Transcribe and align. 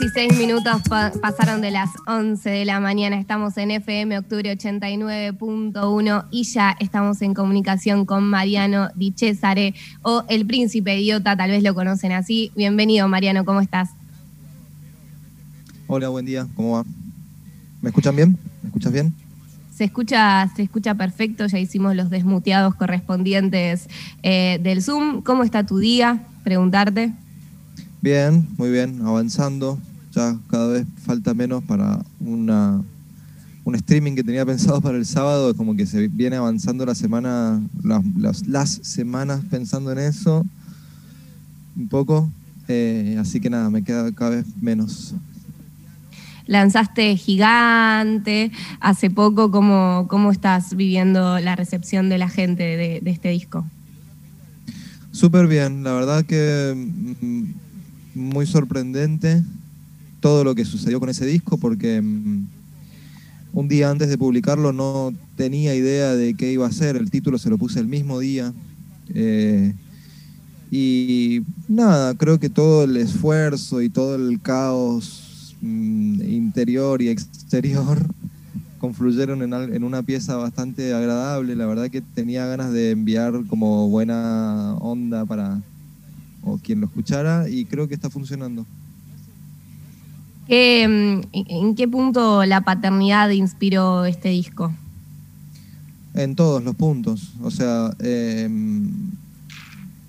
16 0.00 0.38
minutos 0.38 0.80
pasaron 1.20 1.60
de 1.60 1.70
las 1.70 1.90
11 2.06 2.48
de 2.48 2.64
la 2.64 2.80
mañana. 2.80 3.20
Estamos 3.20 3.58
en 3.58 3.70
FM 3.70 4.16
Octubre 4.16 4.50
89.1 4.56 6.24
y 6.30 6.44
ya 6.44 6.74
estamos 6.80 7.20
en 7.20 7.34
comunicación 7.34 8.06
con 8.06 8.24
Mariano 8.24 8.88
Di 8.94 9.12
Cesare 9.14 9.74
o 10.00 10.24
el 10.30 10.46
príncipe 10.46 10.98
idiota, 10.98 11.36
tal 11.36 11.50
vez 11.50 11.62
lo 11.62 11.74
conocen 11.74 12.12
así. 12.12 12.50
Bienvenido, 12.56 13.08
Mariano, 13.08 13.44
¿cómo 13.44 13.60
estás? 13.60 13.90
Hola, 15.86 16.08
buen 16.08 16.24
día, 16.24 16.46
¿cómo 16.56 16.78
va? 16.78 16.84
¿Me 17.82 17.90
escuchan 17.90 18.16
bien? 18.16 18.38
¿Me 18.62 18.68
escuchas 18.68 18.92
bien? 18.94 19.14
Se 19.74 19.84
escucha, 19.84 20.50
se 20.56 20.62
escucha 20.62 20.94
perfecto, 20.94 21.46
ya 21.46 21.58
hicimos 21.58 21.94
los 21.94 22.08
desmuteados 22.08 22.74
correspondientes 22.74 23.86
eh, 24.22 24.60
del 24.62 24.82
Zoom. 24.82 25.20
¿Cómo 25.20 25.44
está 25.44 25.66
tu 25.66 25.76
día? 25.76 26.22
Preguntarte. 26.42 27.12
Bien, 28.00 28.48
muy 28.56 28.70
bien, 28.70 29.02
avanzando. 29.04 29.78
Ya 30.12 30.36
cada 30.48 30.68
vez 30.68 30.86
falta 31.04 31.34
menos 31.34 31.62
para 31.64 32.00
una, 32.18 32.82
un 33.64 33.74
streaming 33.76 34.14
que 34.14 34.24
tenía 34.24 34.44
pensado 34.44 34.80
para 34.80 34.98
el 34.98 35.06
sábado, 35.06 35.54
como 35.54 35.76
que 35.76 35.86
se 35.86 36.08
viene 36.08 36.36
avanzando 36.36 36.84
la 36.84 36.94
semana, 36.94 37.62
las, 38.16 38.46
las, 38.46 38.70
semanas 38.82 39.42
pensando 39.50 39.92
en 39.92 39.98
eso, 39.98 40.44
un 41.76 41.88
poco. 41.88 42.30
Eh, 42.66 43.16
así 43.20 43.40
que 43.40 43.50
nada, 43.50 43.70
me 43.70 43.82
queda 43.82 44.10
cada 44.12 44.30
vez 44.30 44.46
menos. 44.60 45.14
Lanzaste 46.46 47.16
Gigante 47.16 48.50
hace 48.80 49.10
poco, 49.10 49.52
¿cómo, 49.52 50.06
cómo 50.08 50.32
estás 50.32 50.74
viviendo 50.74 51.38
la 51.38 51.54
recepción 51.54 52.08
de 52.08 52.18
la 52.18 52.28
gente 52.28 52.64
de, 52.64 53.00
de 53.00 53.10
este 53.10 53.28
disco? 53.28 53.64
Súper 55.12 55.46
bien, 55.46 55.84
la 55.84 55.92
verdad 55.92 56.24
que 56.24 56.74
mm, 57.20 57.44
muy 58.14 58.46
sorprendente 58.46 59.44
todo 60.20 60.44
lo 60.44 60.54
que 60.54 60.64
sucedió 60.64 61.00
con 61.00 61.08
ese 61.08 61.26
disco 61.26 61.58
porque 61.58 62.00
mm, 62.00 62.46
un 63.52 63.68
día 63.68 63.90
antes 63.90 64.08
de 64.08 64.18
publicarlo 64.18 64.72
no 64.72 65.12
tenía 65.36 65.74
idea 65.74 66.14
de 66.14 66.34
qué 66.34 66.52
iba 66.52 66.66
a 66.66 66.72
ser, 66.72 66.96
el 66.96 67.10
título 67.10 67.38
se 67.38 67.50
lo 67.50 67.58
puse 67.58 67.80
el 67.80 67.88
mismo 67.88 68.20
día. 68.20 68.52
Eh, 69.14 69.74
y 70.70 71.42
nada, 71.66 72.14
creo 72.14 72.38
que 72.38 72.48
todo 72.48 72.84
el 72.84 72.96
esfuerzo 72.96 73.82
y 73.82 73.88
todo 73.88 74.14
el 74.14 74.40
caos 74.40 75.56
mm, 75.60 76.22
interior 76.22 77.02
y 77.02 77.08
exterior 77.08 77.98
confluyeron 78.78 79.42
en, 79.42 79.52
en, 79.52 79.82
una 79.82 80.02
pieza 80.02 80.36
bastante 80.36 80.94
agradable. 80.94 81.56
La 81.56 81.66
verdad 81.66 81.90
que 81.90 82.02
tenía 82.02 82.46
ganas 82.46 82.72
de 82.72 82.92
enviar 82.92 83.32
como 83.48 83.88
buena 83.88 84.74
onda 84.74 85.24
para, 85.24 85.60
o 86.42 86.58
quien 86.58 86.80
lo 86.80 86.86
escuchara 86.86 87.48
y 87.48 87.64
creo 87.64 87.88
que 87.88 87.94
está 87.94 88.10
funcionando. 88.10 88.64
Mm, 90.50 91.20
¿En 91.32 91.76
qué 91.76 91.86
punto 91.86 92.44
la 92.44 92.62
paternidad 92.62 93.30
inspiró 93.30 94.04
este 94.04 94.30
disco? 94.30 94.72
En 96.14 96.34
todos 96.34 96.64
los 96.64 96.74
puntos. 96.74 97.34
O 97.40 97.52
sea, 97.52 97.94
em, 98.00 98.90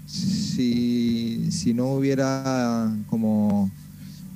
si, 0.08 1.52
si, 1.52 1.76
no 1.76 1.94
hubiera 1.94 2.92
como 3.08 3.70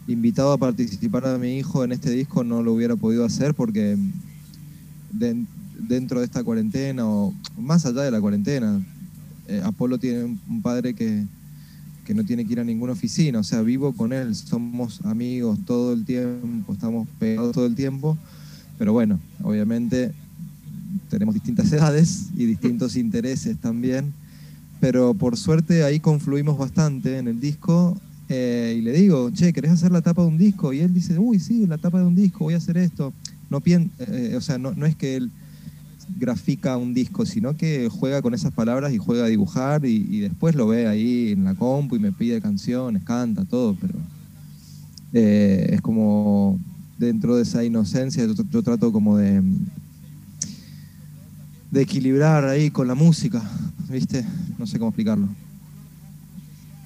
invitado 0.08 0.52
a 0.52 0.59
participar 0.59 1.25
a 1.25 1.39
mi 1.39 1.58
hijo 1.58 1.84
en 1.84 1.92
este 1.92 2.12
disco, 2.12 2.44
no 2.44 2.62
lo 2.62 2.73
hubiera 2.73 2.95
podido 2.95 3.25
hacer 3.25 3.56
porque 3.56 3.97
dentro 5.12 6.19
de 6.19 6.25
esta 6.25 6.44
cuarentena 6.44 7.08
o 7.08 7.34
más 7.58 7.84
allá 7.88 8.03
de 8.03 8.12
la 8.12 8.22
cuarentena, 8.22 8.80
eh, 9.47 9.59
Apolo 9.64 9.97
tiene 9.97 10.38
un 10.47 10.62
padre 10.62 10.94
que, 10.94 11.25
que 12.06 12.14
no 12.14 12.23
tiene 12.23 12.45
que 12.45 12.53
ir 12.53 12.59
a 12.59 12.64
ninguna 12.64 12.94
oficina, 12.94 13.39
o 13.39 13.44
sea, 13.44 13.61
vivo 13.61 13.94
con 13.94 14.14
él, 14.14 14.36
somos 14.36 15.02
amigos 15.03 15.59
todo 15.66 15.92
el 15.92 16.06
tiempo, 16.06 16.72
estamos 16.72 17.08
pegados 17.20 17.53
todo 17.53 17.66
el 17.66 17.75
tiempo, 17.75 18.18
pero 18.78 18.94
bueno, 18.94 19.19
obviamente 19.41 20.13
tenemos 21.09 21.34
distintas 21.34 21.72
edades 21.74 22.28
y 22.38 22.46
distintos 22.46 22.96
intereses 22.96 23.57
también, 23.57 24.13
pero 24.79 25.13
por 25.16 25.35
suerte 25.35 25.84
ahí 25.84 26.00
confluimos 26.00 26.57
bastante 26.57 27.18
en 27.18 27.28
el 27.28 27.40
disco 27.40 28.00
eh, 28.29 28.75
y 28.78 28.81
le 28.81 28.91
digo, 28.91 29.31
che, 29.31 29.52
¿querés 29.52 29.72
hacer 29.72 29.91
la 29.91 30.02
tapa 30.02 30.22
de 30.22 30.28
un 30.28 30.38
disco? 30.38 30.74
Y 30.74 30.79
él 30.79 30.94
dice, 30.94 31.18
uy, 31.18 31.40
sí, 31.40 31.66
la 31.66 31.78
tapa 31.78 32.00
de 32.00 32.06
un 32.06 32.16
disco, 32.16 32.46
voy 32.46 32.53
a 32.53 32.58
hacer 32.58 32.78
esto. 32.78 33.13
No, 33.50 33.62
eh, 33.66 34.34
o 34.35 34.41
sea, 34.41 34.58
no, 34.58 34.74
no 34.74 34.85
es 34.85 34.96
que 34.96 35.16
él 35.16 35.31
grafica 36.17 36.77
un 36.77 36.93
disco, 36.93 37.25
sino 37.25 37.57
que 37.57 37.89
juega 37.89 38.21
con 38.21 38.33
esas 38.33 38.53
palabras 38.53 38.93
y 38.93 38.97
juega 38.97 39.25
a 39.25 39.27
dibujar 39.27 39.85
y, 39.85 40.19
después 40.19 40.55
lo 40.55 40.67
ve 40.67 40.88
ahí 40.88 41.31
en 41.31 41.43
la 41.43 41.55
compu 41.55 41.95
y 41.95 41.99
me 41.99 42.11
pide 42.11 42.41
canciones, 42.41 43.03
canta, 43.03 43.45
todo, 43.45 43.75
pero 43.79 43.93
eh, 45.13 45.69
es 45.71 45.81
como 45.81 46.59
dentro 46.97 47.35
de 47.35 47.43
esa 47.43 47.63
inocencia 47.63 48.25
yo, 48.25 48.63
trato 48.63 48.91
como 48.91 49.17
de, 49.17 49.41
de 51.71 51.81
equilibrar 51.81 52.45
ahí 52.45 52.69
con 52.69 52.87
la 52.87 52.95
música, 52.95 53.41
¿viste? 53.89 54.25
No 54.57 54.66
sé 54.67 54.77
cómo 54.79 54.89
explicarlo. 54.89 55.27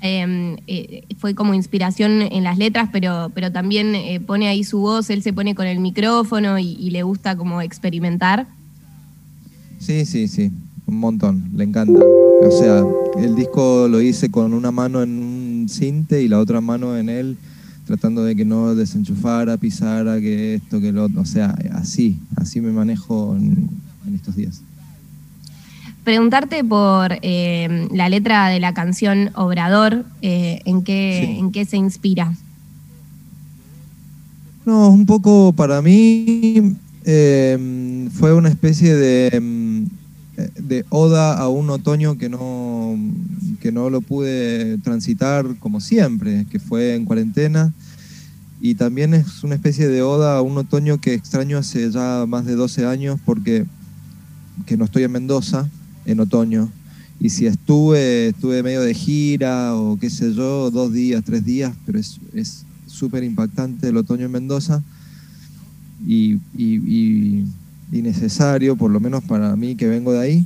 Em, 0.02 0.56
eh, 0.66 1.04
fue 1.18 1.36
como 1.36 1.54
inspiración 1.54 2.22
en 2.22 2.46
las 2.46 2.58
letras, 2.58 2.90
pero, 2.92 3.32
pero 3.36 3.52
también 3.52 3.96
eh, 3.96 4.22
pone 4.22 4.48
ahí 4.48 4.64
su 4.64 4.80
voz, 4.80 5.10
él 5.10 5.22
se 5.22 5.34
pone 5.34 5.56
con 5.56 5.68
el 5.68 5.80
micrófono 5.80 6.58
y 6.58 6.90
le 6.90 7.04
gusta 7.04 7.36
como 7.36 7.62
experimentar. 7.62 8.48
Sí, 9.80 10.06
sí, 10.06 10.28
sí, 10.28 10.52
un 10.86 11.00
montón, 11.00 11.50
le 11.56 11.64
encanta. 11.64 12.06
O 12.42 12.52
sea, 12.52 12.86
el 13.16 13.36
disco 13.36 13.88
lo 13.90 14.02
hice 14.02 14.30
con 14.30 14.54
una 14.54 14.72
mano 14.72 15.02
en 15.02 15.10
un 15.20 15.68
cinte 15.70 16.22
y 16.22 16.28
la 16.28 16.40
otra 16.40 16.62
mano 16.62 16.98
en 16.98 17.10
él, 17.10 17.38
tratando 17.86 18.24
de 18.24 18.36
que 18.36 18.46
no 18.46 18.76
desenchufara, 18.76 19.58
pisara, 19.58 20.20
que 20.20 20.56
esto, 20.56 20.80
que 20.80 20.92
lo 20.92 21.06
otro. 21.06 21.22
O 21.22 21.26
sea, 21.26 21.56
así, 21.74 22.18
así 22.36 22.62
me 22.62 22.72
manejo 22.72 23.36
en, 23.36 23.70
estos 24.14 24.36
días. 24.36 24.62
Preguntarte 26.04 26.64
por 26.64 27.18
eh, 27.22 27.88
la 27.94 28.10
letra 28.10 28.50
de 28.50 28.60
la 28.60 28.74
canción 28.74 29.32
Obrador, 29.36 30.06
eh, 30.22 30.62
¿en, 30.66 30.84
qué, 30.84 31.38
¿en 31.38 31.52
qué 31.52 31.66
se 31.66 31.78
inspira? 31.78 32.34
No, 34.66 34.90
un 34.90 35.06
poco 35.06 35.54
para 35.54 35.82
mí 35.82 36.76
eh, 37.06 38.08
fue 38.14 38.34
una 38.34 38.50
especie 38.50 38.96
de 38.96 39.40
de 40.58 40.86
oda 40.90 41.38
a 41.38 41.48
un 41.50 41.70
otoño 41.70 42.18
que 42.18 42.30
no, 42.30 42.98
que 43.60 43.72
no 43.72 43.90
lo 43.90 44.02
pude 44.02 44.78
transitar 44.80 45.46
como 45.60 45.82
siempre, 45.82 46.46
que 46.50 46.60
fue 46.60 46.96
en 46.96 47.06
cuarentena. 47.06 47.74
Y 48.62 48.76
también 48.76 49.14
es 49.14 49.44
una 49.44 49.56
especie 49.56 49.88
de 49.88 50.02
oda 50.02 50.38
a 50.38 50.42
un 50.42 50.58
otoño 50.58 51.00
que 51.00 51.14
extraño 51.14 51.58
hace 51.58 51.90
ya 51.92 52.26
más 52.28 52.46
de 52.46 52.56
12 52.56 52.86
años 52.86 53.20
porque 53.26 53.66
que 54.66 54.76
no 54.76 54.86
estoy 54.86 55.04
en 55.04 55.12
Mendoza 55.12 55.70
en 56.06 56.20
otoño. 56.20 56.70
Y 57.20 57.30
si 57.30 57.46
estuve, 57.46 58.30
estuve 58.30 58.64
medio 58.64 58.82
de 58.82 58.94
gira 58.94 59.76
o 59.76 59.98
qué 59.98 60.10
sé 60.10 60.34
yo, 60.34 60.72
dos 60.72 60.92
días, 60.94 61.24
tres 61.26 61.44
días, 61.46 61.74
pero 61.86 62.00
es 62.00 62.66
súper 62.88 63.24
impactante 63.24 63.90
el 63.90 63.98
otoño 63.98 64.26
en 64.26 64.32
Mendoza. 64.32 64.84
y 66.06 66.40
y 66.58 67.46
necesario, 67.92 68.76
por 68.76 68.92
lo 68.92 69.00
menos 69.00 69.24
para 69.24 69.56
mí 69.56 69.76
que 69.76 69.88
vengo 69.88 70.14
de 70.14 70.20
ahí. 70.20 70.46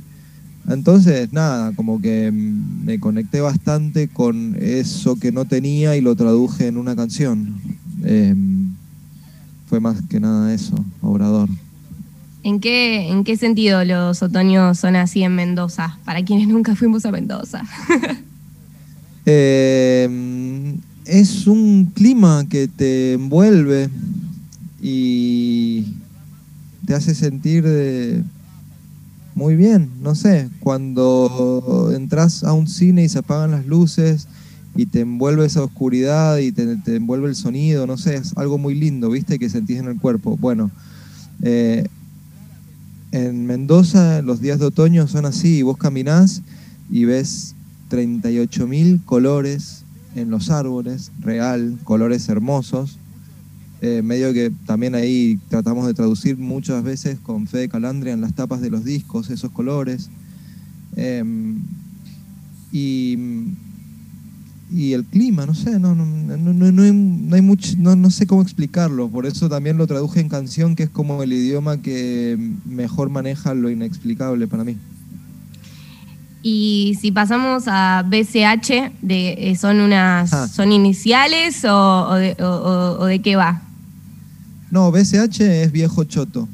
Entonces, 0.68 1.32
nada, 1.32 1.72
como 1.72 2.00
que 2.00 2.32
me 2.32 2.98
conecté 2.98 3.40
bastante 3.40 4.08
con 4.08 4.56
eso 4.58 5.16
que 5.16 5.30
no 5.30 5.44
tenía 5.44 5.96
y 5.96 6.00
lo 6.00 6.16
traduje 6.16 6.66
en 6.66 6.78
una 6.78 6.96
canción. 6.96 7.56
Em, 8.02 8.72
fue 9.66 9.80
más 9.80 10.00
que 10.08 10.20
nada 10.20 10.54
eso, 10.54 10.74
Obrador. 11.02 11.48
¿En 12.42 12.60
qué, 12.60 13.08
¿En 13.10 13.24
qué 13.24 13.36
sentido 13.36 13.84
los 13.84 14.22
otoños 14.22 14.78
son 14.78 14.96
así 14.96 15.22
en 15.22 15.34
Mendoza? 15.34 15.98
Para 16.04 16.22
quienes 16.24 16.48
nunca 16.48 16.74
fuimos 16.74 17.04
a 17.06 17.10
Mendoza. 17.10 17.62
Em, 19.26 20.76
es 21.06 21.46
un 21.46 21.86
clima 21.94 22.44
que 22.46 22.68
te 22.68 23.14
envuelve 23.14 23.88
y 24.82 25.94
te 26.86 26.94
hace 26.94 27.14
sentir 27.14 27.64
muy 29.34 29.56
bien, 29.56 29.90
no 30.00 30.14
sé, 30.14 30.48
cuando 30.60 31.90
entras 31.94 32.44
a 32.44 32.52
un 32.52 32.68
cine 32.68 33.04
y 33.04 33.08
se 33.08 33.18
apagan 33.18 33.50
las 33.50 33.66
luces 33.66 34.28
y 34.76 34.86
te 34.86 35.00
envuelve 35.00 35.44
esa 35.44 35.62
oscuridad 35.62 36.38
y 36.38 36.52
te, 36.52 36.78
envuelve 36.86 37.28
el 37.28 37.36
sonido, 37.36 37.86
no 37.86 37.96
sé, 37.96 38.16
es 38.16 38.36
algo 38.36 38.58
muy 38.58 38.74
lindo, 38.74 39.10
¿viste? 39.10 39.38
Que 39.38 39.48
sentís 39.48 39.78
en 39.78 39.86
el 39.86 39.98
cuerpo. 39.98 40.36
Bueno, 40.36 40.70
eh, 41.42 41.86
en 43.12 43.46
Mendoza 43.46 44.22
los 44.22 44.40
días 44.40 44.58
de 44.58 44.66
otoño 44.66 45.06
son 45.08 45.26
así, 45.26 45.62
vos 45.62 45.78
caminás 45.78 46.42
y 46.90 47.04
ves 47.04 47.54
38.000 47.90 49.04
colores 49.04 49.82
en 50.14 50.30
los 50.30 50.50
árboles, 50.50 51.10
real, 51.20 51.76
colores 51.84 52.28
hermosos, 52.28 52.98
eh, 53.86 54.00
medio 54.00 54.32
que 54.32 54.50
también 54.64 54.94
ahí 54.94 55.38
tratamos 55.50 55.86
de 55.86 55.92
traducir 55.92 56.38
muchas 56.38 56.82
veces 56.82 57.18
con 57.20 57.46
Fede 57.46 57.68
Calandria 57.68 58.14
en 58.14 58.22
las 58.22 58.32
tapas 58.32 58.62
de 58.62 58.70
los 58.70 58.82
discos, 58.82 59.28
esos 59.28 59.50
colores. 59.50 60.08
Em, 60.96 61.60
y, 62.72 63.18
y 64.72 64.94
el 64.94 65.04
clima, 65.04 65.44
no 65.44 65.54
sé, 65.54 65.78
no, 65.78 65.94
no, 65.94 66.06
no, 66.06 66.72
no, 66.72 67.34
hay, 67.34 67.42
mucho, 67.42 67.74
no, 67.76 67.94
no 67.94 68.10
sé 68.10 68.26
cómo 68.26 68.40
explicarlo, 68.40 69.10
por 69.10 69.26
eso 69.26 69.50
también 69.50 69.76
lo 69.76 69.86
traduje 69.86 70.20
en 70.20 70.30
canción, 70.30 70.76
que 70.76 70.84
es 70.84 70.88
como 70.88 71.22
el 71.22 71.34
idioma 71.34 71.82
que 71.82 72.38
mejor 72.64 73.10
maneja 73.10 73.52
lo 73.52 73.68
inexplicable 73.68 74.46
para 74.46 74.64
mí. 74.64 74.78
Y 76.42 76.96
si 77.00 77.12
pasamos 77.12 77.64
a 77.66 78.02
BCH, 78.08 78.92
de, 79.02 79.50
eh, 79.50 79.56
¿son 79.56 79.80
unas 79.80 80.32
ah. 80.32 80.48
son 80.48 80.72
iniciales 80.72 81.66
o, 81.66 82.14
de, 82.14 83.20
qué 83.22 83.36
va? 83.36 83.60
No, 84.74 84.90
BCH 84.90 85.40
es 85.40 85.70
viejo 85.70 86.02
choto. 86.02 86.48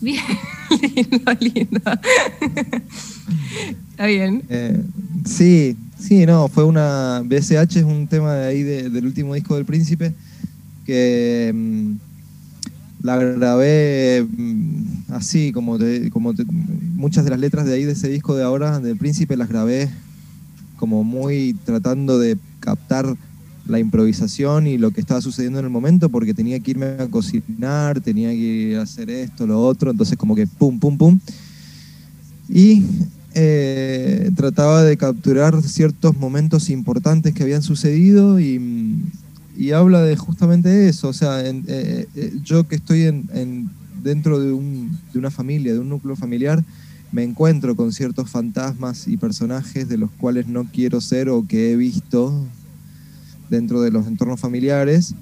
Bien, 0.00 0.20
lindo, 0.96 1.32
lindo. 1.38 1.80
Está 3.90 4.06
bien. 4.06 4.42
Eh, 4.48 4.82
sí, 5.24 5.76
sí, 5.96 6.26
no, 6.26 6.48
fue 6.48 6.64
una. 6.64 7.22
BCH 7.24 7.76
es 7.76 7.84
un 7.84 8.08
tema 8.08 8.34
de 8.34 8.48
ahí 8.48 8.64
del 8.64 9.06
último 9.06 9.34
disco 9.34 9.54
del 9.54 9.64
Príncipe 9.64 10.12
que 10.84 11.52
mm, 11.54 11.92
la 13.02 13.16
grabé 13.16 14.26
mm, 14.28 15.12
así, 15.12 15.52
como, 15.52 15.78
como 16.10 16.34
muchas 16.96 17.22
de 17.22 17.30
las 17.30 17.38
letras 17.38 17.64
de 17.64 17.74
ahí 17.74 17.84
de 17.84 17.92
ese 17.92 18.08
disco 18.08 18.34
de 18.34 18.42
ahora, 18.42 18.80
del 18.80 18.96
Príncipe, 18.96 19.36
las 19.36 19.48
grabé 19.48 19.88
como 20.78 21.04
muy 21.04 21.54
tratando 21.64 22.18
de 22.18 22.38
captar 22.58 23.16
la 23.68 23.78
improvisación 23.78 24.66
y 24.66 24.78
lo 24.78 24.90
que 24.90 25.00
estaba 25.00 25.20
sucediendo 25.20 25.58
en 25.58 25.64
el 25.64 25.70
momento, 25.70 26.08
porque 26.08 26.34
tenía 26.34 26.60
que 26.60 26.72
irme 26.72 26.86
a 26.86 27.06
cocinar, 27.08 28.00
tenía 28.00 28.30
que 28.30 28.76
hacer 28.80 29.10
esto, 29.10 29.46
lo 29.46 29.60
otro, 29.60 29.90
entonces 29.90 30.16
como 30.16 30.34
que 30.34 30.46
pum, 30.46 30.78
pum, 30.78 30.96
pum. 30.96 31.18
Y 32.48 32.84
eh, 33.34 34.30
trataba 34.36 34.82
de 34.82 34.96
capturar 34.96 35.60
ciertos 35.62 36.16
momentos 36.16 36.70
importantes 36.70 37.34
que 37.34 37.42
habían 37.42 37.62
sucedido 37.62 38.40
y, 38.40 38.62
habla 39.74 40.02
de 40.02 40.16
justamente 40.16 40.88
eso, 40.88 41.08
o 41.08 41.12
sea, 41.12 41.40
eh, 41.44 41.62
eh, 41.66 42.32
yo 42.42 42.68
que 42.68 42.76
estoy 42.76 43.02
en, 43.02 43.70
dentro 44.02 44.38
de, 44.38 44.52
un, 44.52 44.96
de, 45.12 45.18
una 45.18 45.30
familia, 45.30 45.72
de 45.72 45.80
un 45.80 45.88
núcleo 45.88 46.14
familiar, 46.14 46.62
me 47.12 47.24
encuentro 47.24 47.74
con 47.74 47.92
ciertos 47.92 48.30
fantasmas 48.30 49.08
y 49.08 49.16
personajes 49.16 49.88
de 49.88 49.98
los 49.98 50.10
cuales 50.12 50.46
no 50.46 50.64
quiero 50.64 51.00
ser 51.00 51.28
o 51.28 51.46
que 51.46 51.72
he 51.72 51.76
visto 51.76 52.32
dentro 53.50 53.80
de 53.80 53.90
los 53.90 54.06
entornos 54.06 54.40
familiares. 54.40 55.14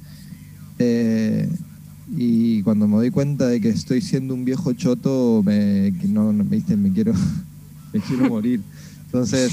y 2.16 2.62
cuando 2.62 2.86
me 2.86 2.96
doy 2.96 3.10
cuenta 3.10 3.46
de 3.46 3.60
que 3.60 3.68
estoy 3.68 4.00
siendo 4.00 4.34
un 4.34 4.44
viejo 4.44 4.72
choto, 4.72 5.42
me, 5.44 5.90
no, 6.08 6.32
¿viste? 6.32 6.76
me 6.76 6.92
quiero 6.92 7.12
me 7.92 8.00
quiero 8.00 8.28
morir. 8.28 8.60
Entonces, 9.06 9.52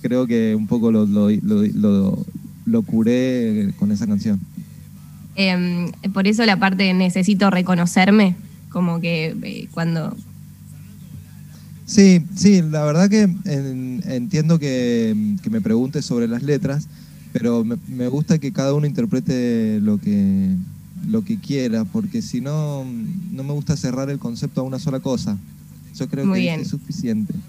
creo 0.00 0.26
que 0.26 0.54
un 0.54 0.66
poco 0.66 0.90
lo, 0.90 1.06
lo, 1.06 2.82
curé 2.82 3.72
con 3.78 3.92
esa 3.92 4.06
canción. 4.06 4.40
Em, 5.36 5.92
por 6.12 6.26
eso 6.26 6.44
la 6.44 6.58
parte 6.58 6.84
de 6.84 6.94
necesito 6.94 7.50
reconocerme, 7.50 8.34
como 8.70 9.00
que 9.00 9.36
eh, 9.42 9.68
cuando... 9.70 10.16
Sí, 11.86 12.22
sí, 12.34 12.60
la 12.62 12.84
verdad 12.84 13.08
que 13.08 13.22
entiendo 14.04 14.58
que, 14.58 15.14
me 15.50 15.60
preguntes 15.60 16.04
sobre 16.04 16.28
las 16.28 16.42
letras, 16.42 16.88
pero 17.32 17.64
me, 17.64 18.08
gusta 18.08 18.38
que 18.38 18.52
cada 18.52 18.74
uno 18.74 18.86
interprete 18.86 19.80
lo 19.80 19.98
que, 19.98 20.54
lo 21.06 21.24
que 21.24 21.38
quiera, 21.38 21.84
porque 21.84 22.22
si 22.22 22.40
no, 22.40 22.84
no 23.32 23.44
me 23.44 23.52
gusta 23.52 23.76
cerrar 23.76 24.10
el 24.10 24.18
concepto 24.18 24.60
a 24.60 24.64
una 24.64 24.78
sola 24.78 25.00
cosa. 25.00 25.38
Yo 25.98 26.08
creo 26.08 26.32
que 26.32 26.54
es 26.54 26.68
suficiente. 26.68 27.34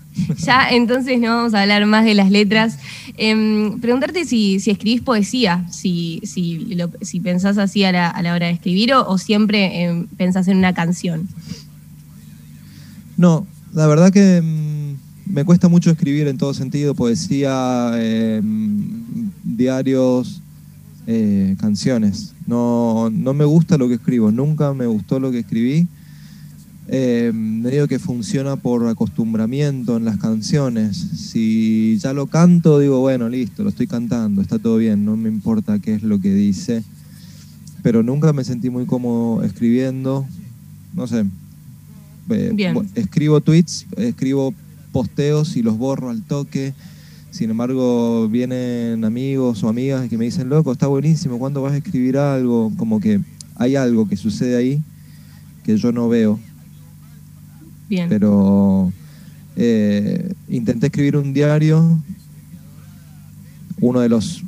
Ya, 0.45 0.69
entonces 0.71 1.19
no 1.19 1.27
vamos 1.27 1.53
a 1.53 1.61
hablar 1.61 1.85
más 1.85 2.03
de 2.03 2.13
las 2.13 2.29
letras. 2.29 2.77
Em, 3.15 3.79
preguntarte 3.79 4.25
si, 4.25 4.59
si, 4.59 4.71
escribís 4.71 5.01
poesía, 5.01 5.65
si, 5.71 6.19
si, 6.23 6.75
si 7.01 7.19
pensás 7.19 7.57
así 7.57 7.83
a 7.83 7.91
la, 7.91 8.33
hora 8.33 8.47
de 8.47 8.51
escribir 8.51 8.93
o, 8.93 9.17
siempre 9.17 9.83
em, 9.83 10.07
pensás 10.07 10.47
en 10.47 10.57
una 10.57 10.73
canción. 10.73 11.27
No, 13.17 13.47
la 13.73 13.87
verdad 13.87 14.11
que 14.11 14.41
mm, 14.41 15.33
me 15.33 15.45
cuesta 15.45 15.69
mucho 15.69 15.91
escribir 15.91 16.27
en 16.27 16.37
todo 16.37 16.53
sentido, 16.53 16.95
poesía, 16.95 17.91
em, 17.95 19.28
diarios, 19.55 20.41
eh, 21.07 21.55
canciones. 21.59 22.33
No, 22.47 23.09
no 23.11 23.33
me 23.33 23.45
gusta 23.45 23.77
lo 23.77 23.87
que 23.87 23.95
escribo, 23.95 24.31
nunca 24.31 24.73
me 24.73 24.87
gustó 24.87 25.19
lo 25.19 25.31
que 25.31 25.39
escribí 25.39 25.87
eh, 26.91 27.31
medio 27.35 27.87
que 27.87 27.99
funciona 27.99 28.55
por 28.55 28.87
acostumbramiento 28.87 29.97
en 29.97 30.05
las 30.05 30.17
canciones. 30.17 30.97
Si 30.97 31.99
ya 31.99 32.13
lo 32.13 32.25
canto, 32.25 32.79
digo, 32.79 32.99
bueno, 32.99 33.29
listo, 33.29 33.63
lo 33.63 33.69
estoy 33.69 33.85
cantando, 33.85 34.41
está 34.41 34.57
todo 34.57 34.77
bien, 34.77 35.05
no 35.05 35.15
me 35.15 35.29
importa 35.29 35.77
qué 35.77 35.93
es 35.93 36.01
lo 36.01 36.19
que 36.19 36.33
dice. 36.33 36.83
Pero 37.83 38.01
nunca 38.01 38.33
me 38.33 38.43
sentí 38.43 38.71
muy 38.71 38.87
cómodo 38.87 39.43
escribiendo, 39.43 40.25
no 40.95 41.05
sé. 41.05 41.25
Eh, 42.31 42.73
escribo 42.95 43.39
tweets, 43.41 43.85
escribo 43.95 44.55
posteos 44.91 45.57
y 45.57 45.61
los 45.61 45.77
borro 45.77 46.09
al 46.09 46.23
toque. 46.23 46.73
Sin 47.31 47.49
embargo, 47.49 48.27
vienen 48.27 49.05
amigos 49.05 49.63
o 49.63 49.69
amigas 49.69 50.09
que 50.09 50.17
me 50.17 50.25
dicen, 50.25 50.49
loco, 50.49 50.71
está 50.71 50.87
buenísimo, 50.87 51.37
¿cuándo 51.39 51.61
vas 51.61 51.73
a 51.73 51.77
escribir 51.77 52.17
algo? 52.17 52.71
Como 52.77 52.99
que 52.99 53.21
hay 53.55 53.75
algo 53.75 54.07
que 54.07 54.17
sucede 54.17 54.57
ahí 54.57 54.81
que 55.63 55.77
yo 55.77 55.91
no 55.91 56.09
veo 56.09 56.39
pero 58.07 58.91
eh, 59.55 60.33
intenté 60.47 60.87
escribir 60.87 61.17
un 61.17 61.33
diario, 61.33 62.01
uno 63.81 63.99
de 63.99 64.09
los 64.09 64.43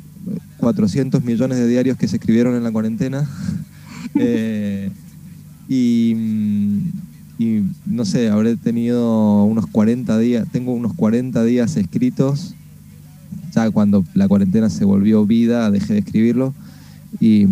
400 0.58 1.24
millones 1.24 1.58
de 1.58 1.66
diarios 1.66 1.96
que 1.96 2.06
se 2.06 2.16
escribieron 2.16 2.54
en 2.54 2.62
la 2.62 2.70
cuarentena. 2.70 3.28
Eh, 4.14 4.90
y, 5.70 6.14
no 7.86 8.04
sé, 8.04 8.28
habré 8.28 8.56
tenido 8.56 9.44
unos 9.44 9.66
40 9.68 10.18
días, 10.18 10.46
tengo 10.52 10.74
unos 10.74 10.92
40 10.92 11.42
días 11.44 11.76
escritos. 11.76 12.54
Ya 13.54 13.70
cuando 13.70 14.04
la 14.14 14.28
cuarentena 14.28 14.70
se 14.70 14.84
volvió 14.84 15.26
vida, 15.26 15.70
dejé 15.70 15.94
de 15.94 15.98
escribirlo. 16.00 16.54
Y 17.20 17.46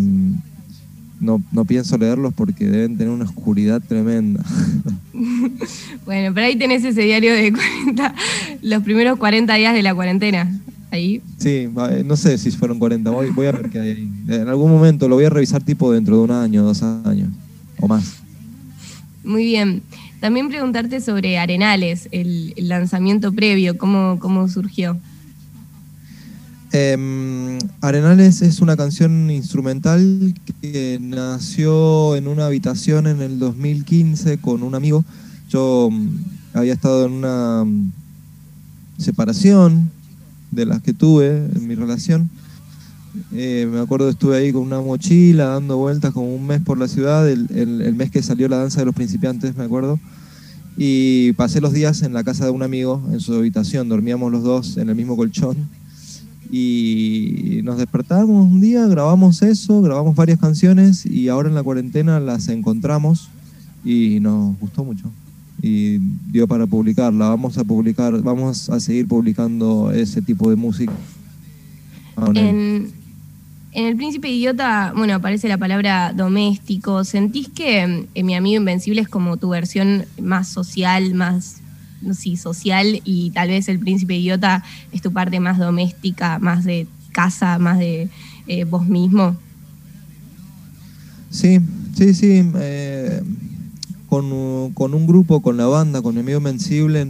no, 1.20 1.42
no 1.52 1.64
pienso 1.64 1.98
leerlos 1.98 2.32
porque 2.32 2.66
deben 2.66 2.96
tener 2.96 3.12
una 3.12 3.24
oscuridad 3.24 3.82
tremenda. 3.86 4.42
bueno, 6.06 6.34
pero 6.34 6.46
ahí 6.46 6.56
tenés 6.56 6.82
ese 6.84 7.02
diario 7.02 7.34
de 7.34 7.52
40, 7.52 8.14
los 8.62 8.82
primeros 8.82 9.18
40 9.18 9.54
días 9.54 9.74
de 9.74 9.82
la 9.82 9.94
cuarentena. 9.94 10.50
Ahí. 10.90 11.22
Sí, 11.38 11.68
no 12.04 12.16
sé 12.16 12.36
si 12.36 12.50
fueron 12.50 12.80
40, 12.80 13.10
voy, 13.10 13.30
voy 13.30 13.46
a 13.46 13.52
ver 13.52 13.70
qué 13.70 13.78
hay 13.78 13.90
ahí. 13.90 14.10
En 14.28 14.48
algún 14.48 14.72
momento 14.72 15.08
lo 15.08 15.14
voy 15.14 15.24
a 15.24 15.30
revisar 15.30 15.62
tipo 15.62 15.92
dentro 15.92 16.16
de 16.16 16.22
un 16.22 16.30
año, 16.32 16.64
dos 16.64 16.82
años 16.82 17.28
o 17.78 17.86
más. 17.86 18.16
Muy 19.22 19.44
bien. 19.44 19.82
También 20.20 20.48
preguntarte 20.48 21.00
sobre 21.00 21.38
Arenales, 21.38 22.08
el, 22.10 22.54
lanzamiento 22.56 23.32
previo, 23.32 23.78
¿cómo, 23.78 24.18
cómo 24.18 24.48
surgió? 24.48 24.98
Em, 26.72 27.58
Arenales 27.80 28.42
es 28.42 28.60
una 28.60 28.76
canción 28.76 29.28
instrumental 29.28 30.34
que 30.60 30.98
nació 31.00 32.14
en 32.14 32.28
una 32.28 32.46
habitación 32.46 33.08
en 33.08 33.20
el 33.22 33.40
2015 33.40 34.38
con 34.38 34.62
un 34.62 34.76
amigo. 34.76 35.04
Yo 35.48 35.88
mm, 35.90 36.08
había 36.54 36.74
estado 36.74 37.06
en 37.06 37.12
una 37.12 37.64
mm, 37.64 37.90
separación 38.98 39.90
de 40.52 40.66
las 40.66 40.80
que 40.80 40.92
tuve 40.92 41.48
en 41.52 41.66
mi 41.66 41.74
relación. 41.74 42.30
Eh, 43.32 43.68
me 43.68 43.80
acuerdo 43.80 44.08
estuve 44.08 44.36
ahí 44.36 44.52
con 44.52 44.62
una 44.62 44.80
mochila 44.80 45.46
dando 45.46 45.76
vueltas 45.76 46.12
como 46.12 46.32
un 46.32 46.46
mes 46.46 46.60
por 46.60 46.78
la 46.78 46.86
ciudad, 46.86 47.28
el 47.28 47.94
mes 47.96 48.12
que 48.12 48.22
salió 48.22 48.46
la 48.46 48.58
danza 48.58 48.78
de 48.78 48.86
los 48.86 48.94
principiantes, 48.94 49.56
me 49.56 49.64
acuerdo. 49.64 49.98
Y 50.76 51.32
pasé 51.32 51.60
los 51.60 51.72
días 51.72 52.02
en 52.02 52.12
la 52.12 52.22
casa 52.22 52.44
de 52.44 52.52
un 52.52 52.62
amigo, 52.62 53.02
en 53.10 53.18
su 53.18 53.34
habitación, 53.34 53.88
dormíamos 53.88 54.30
los 54.30 54.44
dos 54.44 54.76
en 54.76 54.88
el 54.88 54.94
mismo 54.94 55.16
colchón 55.16 55.79
y 56.50 57.60
nos 57.62 57.78
despertamos 57.78 58.50
un 58.50 58.60
día, 58.60 58.86
grabamos 58.86 59.42
eso, 59.42 59.82
grabamos 59.82 60.16
varias 60.16 60.38
canciones 60.38 61.06
y 61.06 61.28
ahora 61.28 61.48
en 61.48 61.54
la 61.54 61.62
cuarentena 61.62 62.18
las 62.20 62.48
encontramos 62.48 63.28
y 63.84 64.18
nos 64.20 64.58
gustó 64.58 64.84
mucho 64.84 65.10
y 65.62 65.98
dio 66.30 66.48
para 66.48 66.66
publicarla. 66.66 67.28
Vamos 67.28 67.58
a 67.58 67.64
publicar, 67.64 68.20
vamos 68.22 68.70
a 68.70 68.80
seguir 68.80 69.06
publicando 69.06 69.90
ese 69.92 70.22
tipo 70.22 70.50
de 70.50 70.56
música. 70.56 70.92
En, 72.34 72.92
en 73.72 73.86
El 73.86 73.96
Príncipe 73.96 74.28
Idiota, 74.28 74.92
bueno, 74.96 75.14
aparece 75.14 75.48
la 75.48 75.58
palabra 75.58 76.12
doméstico. 76.12 77.04
¿Sentís 77.04 77.48
que 77.48 78.06
eh, 78.14 78.22
Mi 78.22 78.34
Amigo 78.34 78.56
Invencible 78.60 79.00
es 79.00 79.08
como 79.08 79.36
tu 79.36 79.50
versión 79.50 80.04
más 80.20 80.48
social, 80.48 81.14
más 81.14 81.60
sí, 82.14 82.36
social 82.36 83.00
y 83.04 83.30
tal 83.30 83.48
vez 83.48 83.68
el 83.68 83.78
príncipe 83.78 84.16
idiota 84.16 84.64
es 84.92 85.02
tu 85.02 85.12
parte 85.12 85.40
más 85.40 85.58
doméstica, 85.58 86.38
más 86.38 86.64
de 86.64 86.86
casa, 87.12 87.58
más 87.58 87.78
de 87.78 88.08
eh, 88.46 88.64
vos 88.64 88.86
mismo. 88.86 89.36
Sí, 91.30 91.60
sí, 91.94 92.14
sí. 92.14 92.42
Eh, 92.56 93.22
con, 94.08 94.24
un 94.32 95.06
grupo, 95.06 95.40
con 95.40 95.56
la 95.56 95.66
banda, 95.66 96.02
con 96.02 96.18
el 96.18 96.24
medio 96.24 96.38
Invencible, 96.38 97.08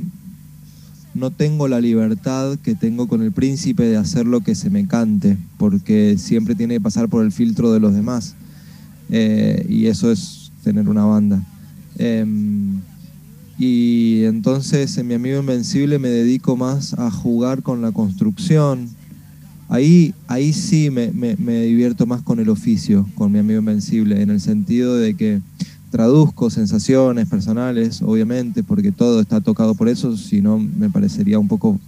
no 1.14 1.30
tengo 1.30 1.66
la 1.66 1.80
libertad 1.80 2.58
que 2.62 2.74
tengo 2.74 3.08
con 3.08 3.22
el 3.22 3.32
príncipe 3.32 3.84
de 3.84 3.96
hacer 3.96 4.26
lo 4.26 4.40
que 4.40 4.54
se 4.54 4.68
me 4.68 4.86
cante, 4.86 5.38
porque 5.56 6.16
siempre 6.18 6.54
tiene 6.54 6.74
que 6.74 6.80
pasar 6.80 7.08
por 7.08 7.24
el 7.24 7.32
filtro 7.32 7.72
de 7.72 7.80
los 7.80 7.94
demás. 7.94 8.34
Eh, 9.08 9.64
y 9.68 9.86
eso 9.86 10.12
es 10.12 10.52
tener 10.62 10.88
una 10.88 11.04
banda. 11.04 11.42
Y 13.60 14.24
entonces 14.24 14.96
en 14.96 15.06
mi 15.06 15.12
amigo 15.12 15.38
Invencible 15.38 15.98
me 15.98 16.08
dedico 16.08 16.56
más 16.56 16.94
a 16.94 17.10
jugar 17.10 17.62
con 17.62 17.82
la 17.82 17.92
construcción. 17.92 18.88
Ahí, 19.68 20.14
ahí 20.28 20.54
sí 20.54 20.88
me, 20.88 21.12
me 21.12 21.62
divierto 21.64 22.06
más 22.06 22.22
con 22.22 22.40
el 22.40 22.48
oficio, 22.48 23.06
con 23.16 23.30
mi 23.30 23.38
amigo 23.38 23.58
Invencible, 23.58 24.22
en 24.22 24.30
el 24.30 24.40
sentido 24.40 24.96
de 24.96 25.14
que 25.14 25.42
traduzco 25.90 26.48
sensaciones 26.48 27.28
personales, 27.28 28.00
obviamente, 28.00 28.62
porque 28.62 28.92
todo 28.92 29.20
está 29.20 29.42
tocado 29.42 29.74
por 29.74 29.90
eso, 29.90 30.16
si 30.16 30.40
no 30.40 30.58
me 30.58 30.88
parecería 30.88 31.38
un 31.38 31.48
poco 31.48 31.78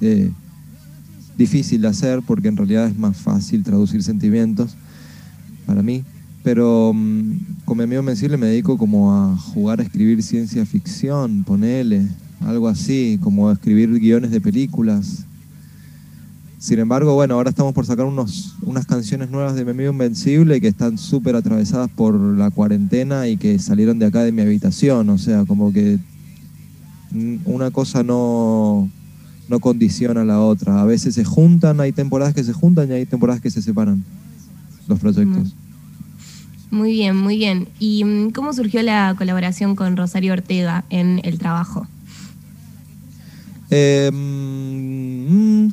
eh, 0.00 0.30
difícil 1.36 1.80
de 1.80 1.88
hacer, 1.88 2.22
porque 2.24 2.46
en 2.46 2.56
realidad 2.56 2.86
es 2.86 2.96
más 2.96 3.16
fácil 3.16 3.64
traducir 3.64 4.04
sentimientos 4.04 4.76
para 5.66 5.82
mí. 5.82 6.04
Pero 6.46 6.92
mm, 6.94 7.64
con 7.64 7.76
mi 7.76 7.82
amigo 7.82 8.04
Mencible 8.04 8.36
me 8.36 8.46
dedico 8.46 8.78
como 8.78 9.12
a 9.12 9.36
jugar 9.36 9.80
a 9.80 9.82
escribir 9.82 10.22
ciencia 10.22 10.64
ficción, 10.64 11.42
ponele, 11.42 12.06
algo 12.38 12.68
así, 12.68 13.18
como 13.20 13.48
a 13.48 13.54
escribir 13.54 13.90
guiones 13.98 14.30
de 14.30 14.40
películas, 14.40 15.26
sin 16.60 16.78
embargo, 16.78 17.14
bueno, 17.14 17.34
ahora 17.34 17.50
estamos 17.50 17.74
por 17.74 17.84
sacar 17.84 18.06
unos, 18.06 18.54
unas 18.62 18.86
canciones 18.86 19.28
nuevas 19.28 19.56
de 19.56 19.64
Mi 19.64 19.72
Amigo 19.72 19.90
Invencible 19.90 20.60
que 20.60 20.68
están 20.68 20.98
súper 20.98 21.34
atravesadas 21.34 21.90
por 21.90 22.14
la 22.14 22.50
cuarentena 22.50 23.26
y 23.26 23.36
que 23.38 23.58
salieron 23.58 23.98
de 23.98 24.06
acá 24.06 24.22
de 24.22 24.30
mi 24.30 24.42
habitación. 24.42 25.10
O 25.10 25.18
sea, 25.18 25.44
como 25.46 25.72
que 25.72 25.98
una 27.44 27.72
cosa 27.72 28.04
no, 28.04 28.88
no 29.48 29.58
condiciona 29.58 30.20
a 30.20 30.24
la 30.24 30.40
otra. 30.40 30.80
A 30.80 30.84
veces 30.84 31.16
se 31.16 31.24
juntan, 31.24 31.80
hay 31.80 31.90
temporadas 31.90 32.34
que 32.34 32.44
se 32.44 32.52
juntan 32.52 32.88
y 32.88 32.92
hay 32.92 33.06
temporadas 33.06 33.40
que 33.40 33.50
se 33.50 33.62
separan 33.62 34.04
los 34.86 35.00
proyectos. 35.00 35.56
Muy 36.70 36.92
bien, 36.92 37.16
muy 37.16 37.36
bien. 37.36 37.68
¿Y 37.78 38.04
mm, 38.04 38.30
cómo 38.30 38.52
surgió 38.52 38.82
la 38.82 39.14
colaboración 39.16 39.76
con 39.76 39.96
Rosario 39.96 40.32
Ortega 40.32 40.84
en 40.90 41.20
el 41.24 41.38
trabajo? 41.38 41.86
Eh, 43.70 44.10
mm, 44.12 45.68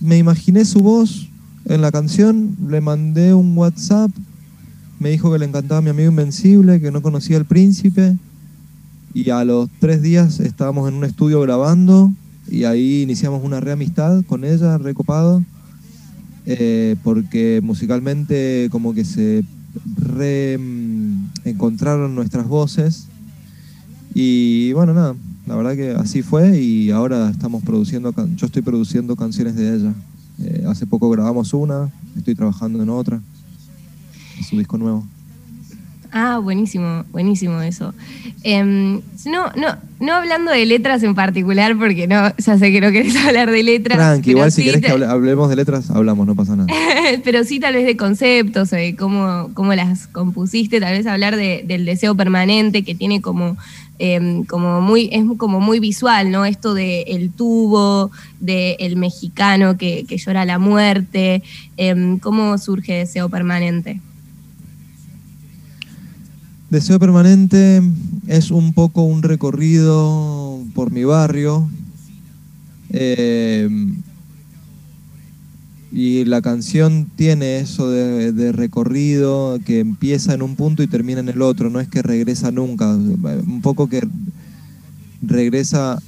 me 0.00 0.18
imaginé 0.18 0.64
su 0.64 0.80
voz 0.80 1.28
en 1.66 1.80
la 1.80 1.90
canción, 1.90 2.56
le 2.68 2.80
mandé 2.80 3.34
un 3.34 3.56
WhatsApp, 3.56 4.10
me 4.98 5.10
dijo 5.10 5.32
que 5.32 5.38
le 5.38 5.46
encantaba 5.46 5.80
mi 5.80 5.90
amigo 5.90 6.10
Invencible, 6.10 6.80
que 6.80 6.90
no 6.90 7.02
conocía 7.02 7.36
al 7.36 7.44
príncipe, 7.44 8.16
y 9.14 9.30
a 9.30 9.44
los 9.44 9.68
tres 9.80 10.02
días 10.02 10.40
estábamos 10.40 10.88
en 10.88 10.94
un 10.94 11.04
estudio 11.04 11.40
grabando, 11.40 12.12
y 12.48 12.64
ahí 12.64 13.02
iniciamos 13.02 13.42
una 13.42 13.60
reamistad 13.60 14.22
con 14.26 14.44
ella, 14.44 14.78
recopado, 14.78 15.42
eh, 16.44 16.94
porque 17.02 17.60
musicalmente 17.62 18.68
como 18.70 18.94
que 18.94 19.04
se 19.04 19.42
reencontraron 19.96 22.14
nuestras 22.14 22.48
voces, 22.48 23.08
y 24.14 24.72
bueno, 24.72 24.94
nada, 24.94 25.14
la 25.46 25.56
verdad 25.56 25.76
que 25.76 25.90
así 25.90 26.22
fue 26.22 26.58
y 26.58 26.90
ahora 26.90 27.28
estamos 27.30 27.62
produciendo, 27.62 28.14
yo 28.34 28.46
estoy 28.46 28.62
produciendo 28.62 29.14
canciones 29.14 29.56
de 29.56 29.74
ella. 29.74 29.92
Eh, 30.38 30.64
hace 30.68 30.86
poco 30.86 31.10
grabamos 31.10 31.52
una, 31.54 31.90
estoy 32.16 32.34
trabajando 32.34 32.82
en 32.82 32.90
otra, 32.90 33.22
en 34.38 34.44
su 34.44 34.58
disco 34.58 34.78
nuevo. 34.78 35.06
Ah, 36.18 36.38
buenísimo, 36.38 37.04
buenísimo 37.10 37.60
eso. 37.60 37.92
Em, 38.42 39.00
no, 39.26 39.50
no, 39.54 39.76
no 40.00 40.14
hablando 40.14 40.50
de 40.50 40.64
letras 40.64 41.02
en 41.02 41.14
particular, 41.14 41.76
porque 41.76 42.06
no, 42.06 42.34
ya 42.38 42.58
sé 42.58 42.72
que 42.72 42.80
no 42.80 42.90
querés 42.90 43.16
hablar 43.26 43.50
de 43.50 43.62
letras. 43.62 43.98
Tranqui, 43.98 44.30
igual 44.30 44.50
si 44.50 44.64
querés 44.64 44.80
que 44.80 44.90
hablemos 44.90 45.50
de 45.50 45.56
letras, 45.56 45.90
hablamos, 45.90 46.26
no 46.26 46.34
pasa 46.34 46.56
nada. 46.56 46.72
pero 47.24 47.44
sí 47.44 47.60
tal 47.60 47.74
vez 47.74 47.84
de 47.84 47.96
conceptos, 47.96 48.70
de 48.70 48.96
cómo, 48.96 49.50
cómo 49.54 49.74
las 49.74 50.06
compusiste, 50.06 50.80
tal 50.80 50.96
vez 50.96 51.06
hablar 51.06 51.36
del 51.36 51.84
deseo 51.84 52.14
permanente 52.14 52.82
que 52.82 52.94
tiene 52.94 53.20
como 53.20 53.56
Em, 53.98 54.44
como 54.44 54.82
muy, 54.82 55.08
es 55.10 55.24
como 55.38 55.58
muy 55.58 55.80
visual, 55.80 56.30
¿no? 56.30 56.44
Esto 56.44 56.74
del 56.74 57.04
el 57.06 57.30
tubo, 57.32 58.10
del 58.40 58.96
mexicano 58.96 59.78
que, 59.78 60.04
llora 60.18 60.44
la 60.44 60.58
muerte, 60.58 61.42
em, 61.78 62.18
¿cómo 62.18 62.58
surge 62.58 62.92
Deseo 62.92 63.30
Permanente? 63.30 64.00
Deseo 66.76 66.98
Permanente 66.98 67.80
es 68.26 68.50
un 68.50 68.74
poco 68.74 69.00
un 69.00 69.22
recorrido 69.22 70.62
por 70.74 70.90
mi 70.92 71.04
barrio. 71.04 71.70
Em, 72.90 74.02
y 75.90 76.26
la 76.26 76.42
canción 76.42 77.06
tiene 77.16 77.60
eso 77.60 77.88
de, 77.88 78.52
recorrido 78.52 79.58
que 79.64 79.80
empieza 79.80 80.34
en 80.34 80.42
un 80.42 80.54
punto 80.54 80.82
y 80.82 80.86
termina 80.86 81.20
en 81.20 81.30
el 81.30 81.40
otro, 81.40 81.70
no 81.70 81.80
es 81.80 81.88
que 81.88 82.02
regresa 82.02 82.50
nunca, 82.50 82.94
un 82.94 83.60
poco 83.62 83.88
que 83.88 84.06
regresa 85.22 85.98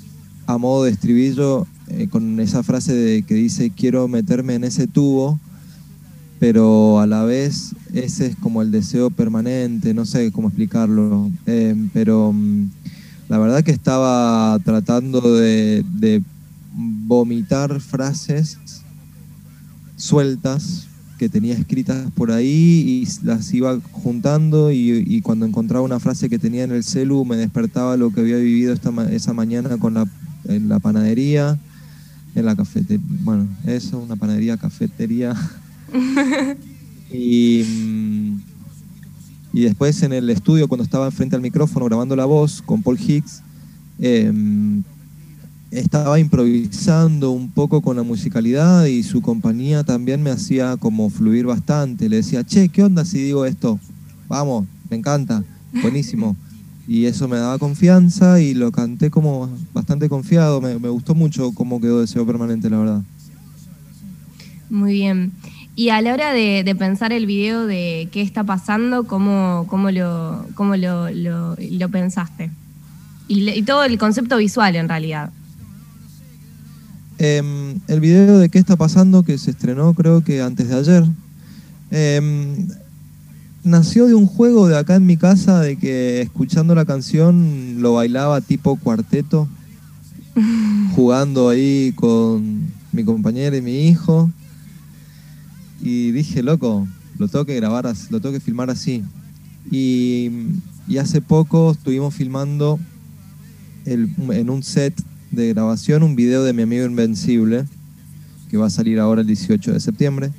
a 0.46 0.58
modo 0.58 0.84
de 0.84 0.90
estribillo 0.90 1.66
eh, 1.87 2.08
con 2.10 2.40
esa 2.40 2.62
frase 2.62 2.92
de 2.92 3.22
que 3.22 3.37
dice 3.37 3.70
quiero 3.75 4.06
meterme 4.06 4.56
en 4.56 4.64
ese 4.64 4.87
tubo, 4.87 5.40
pero 6.38 7.00
a 7.00 7.07
la 7.07 7.25
vez 7.25 7.75
ese 7.92 8.26
es 8.26 8.37
como 8.37 8.62
el 8.62 8.71
deseo 8.71 9.11
permanente, 9.11 9.95
no 9.95 10.07
sé 10.07 10.30
cómo 10.30 10.49
explicarlo, 10.49 11.30
eh, 11.47 11.75
pero 11.92 12.33
mm, 12.33 12.71
la 13.28 13.38
verdad 13.38 13.64
que 13.64 13.73
estaba 13.73 14.59
tratando 14.64 15.21
de, 15.37 16.23
vomitar 16.80 17.80
frases 17.80 18.59
sueltas 19.97 20.87
que 21.18 21.28
tenía 21.28 21.54
escritas 21.54 22.09
por 22.12 22.30
ahí 22.30 22.47
y 23.02 23.09
las 23.25 23.52
iba 23.52 23.80
juntando 23.90 24.71
y, 24.71 25.21
cuando 25.23 25.45
encontraba 25.45 25.85
una 25.85 25.99
frase 25.99 26.28
que 26.28 26.38
tenía 26.38 26.62
en 26.62 26.71
el 26.71 26.85
celu 26.85 27.25
me 27.25 27.37
despertaba 27.37 27.97
lo 27.97 28.12
que 28.12 28.21
había 28.21 28.37
vivido 28.37 28.73
esta, 28.73 28.92
esa 29.11 29.33
mañana 29.33 29.76
con 29.78 29.95
la, 29.95 30.07
en 30.45 30.68
la 30.68 30.78
panadería, 30.78 31.59
en 32.37 32.45
la 32.45 32.54
cafetería, 32.54 33.04
bueno, 33.25 33.49
eso, 33.66 33.99
una 33.99 34.14
panadería, 34.14 34.57
cafetería. 34.57 35.35
y, 37.12 37.64
mm, 37.64 38.40
y 39.52 39.62
después 39.62 40.02
en 40.02 40.12
el 40.12 40.28
estudio 40.30 40.68
cuando 40.68 40.85
estaba 40.85 41.11
frente 41.11 41.37
al 41.37 41.42
micrófono 41.42 41.87
grabando 41.87 42.14
la 42.16 42.26
voz 42.26 42.62
con 42.62 42.83
Paul 42.83 42.99
Hicks, 43.00 43.42
em, 43.99 44.83
estaba 45.71 46.18
improvisando 46.18 47.30
un 47.30 47.50
poco 47.50 47.83
con 47.83 47.97
la 47.97 48.02
musicalidad 48.02 48.87
y 48.87 49.02
su 49.02 49.21
compañía 49.21 49.85
también 49.85 50.23
me 50.23 50.30
hacía 50.30 50.76
como 50.76 51.11
fluir 51.11 51.47
bastante. 51.47 52.09
Le 52.09 52.16
decía, 52.16 52.45
che, 52.45 52.68
¿qué 52.68 52.83
onda 52.83 53.04
si 53.04 53.18
digo 53.18 53.45
esto? 53.45 53.78
Vamos, 54.28 54.66
me 54.90 54.97
encanta, 54.97 55.45
buenísimo. 55.83 56.37
Y 56.88 57.04
eso 57.04 57.28
me 57.28 57.37
daba 57.37 57.59
confianza 57.59 58.40
y 58.40 58.54
lo 58.54 58.73
canté 58.73 59.11
como 59.11 59.50
bastante 59.75 60.09
confiado. 60.09 60.62
Me, 60.62 60.75
gustó 60.88 61.14
mucho 61.14 61.52
cómo 61.52 61.83
quedó 61.83 62.00
Deseo 62.00 62.25
Permanente, 62.25 62.71
la 62.71 62.78
verdad. 62.78 63.02
Muy 64.71 64.95
bien. 64.95 65.33
Y 65.78 65.90
a 65.90 66.02
la 66.02 66.12
hora 66.12 66.32
de, 66.32 66.75
pensar 66.76 67.12
el 67.12 67.25
video 67.25 67.64
de 67.64 68.08
qué 68.11 68.20
está 68.20 68.42
pasando, 68.42 69.04
¿cómo, 69.04 69.64
cómo, 69.68 69.92
lo, 69.92 70.44
cómo 70.56 70.75
lo, 70.75 71.88
pensaste? 71.92 72.50
y 73.28 73.62
todo 73.62 73.85
el 73.85 73.97
concepto 73.97 74.38
visual 74.38 74.75
en 74.75 74.88
realidad. 74.88 75.30
Em, 77.18 77.78
el 77.87 78.00
video 78.00 78.38
de 78.38 78.49
qué 78.49 78.58
está 78.58 78.75
pasando, 78.75 79.23
que 79.23 79.38
se 79.38 79.52
estrenó 79.52 79.94
creo 79.94 80.25
que 80.25 80.42
antes 80.42 80.68
de 80.68 80.75
ayer, 80.75 81.04
em, 81.92 82.66
nació 83.62 84.06
de 84.08 84.14
un 84.14 84.26
juego 84.26 84.66
de 84.66 84.76
acá 84.76 84.97
en 84.97 85.06
mi 85.06 85.16
casa, 85.16 85.61
de 85.61 85.76
que 85.76 86.23
escuchando 86.23 86.75
la 86.75 86.87
canción 86.87 87.76
lo 87.78 87.94
bailaba 87.94 88.40
tipo 88.40 88.75
cuarteto, 88.75 89.47
jugando 90.97 91.49
ahí 91.49 91.92
con 91.94 92.66
mi 92.90 93.04
compañera 93.04 93.56
y 93.56 93.62
mi 93.62 93.87
hijo. 93.87 94.28
Y 95.80 96.11
dije, 96.12 96.42
loco, 96.42 96.87
lo 97.18 97.28
tengo 97.28 97.44
que 97.44 97.56
grabar, 97.56 97.92
lo 98.11 98.20
tengo 98.20 98.32
que 98.32 98.40
filmar 98.40 98.70
así. 98.70 99.02
Y, 99.70 100.30
hace 100.99 101.20
poco 101.20 101.73
estuvimos 101.73 102.14
filmando 102.14 102.78
en 103.85 104.50
un 104.50 104.62
set 104.62 104.94
de 105.30 105.49
grabación 105.49 106.02
un 106.02 106.16
video 106.16 106.42
de 106.42 106.52
mi 106.52 106.62
amigo 106.62 106.85
Invencible, 106.87 107.64
que 108.50 108.56
va 108.56 108.66
a 108.66 108.70
salir 108.70 108.99
ahora 108.99 109.20
el 109.20 109.26
18 109.26 109.73
de 109.73 109.80
septiembre. 109.80 110.30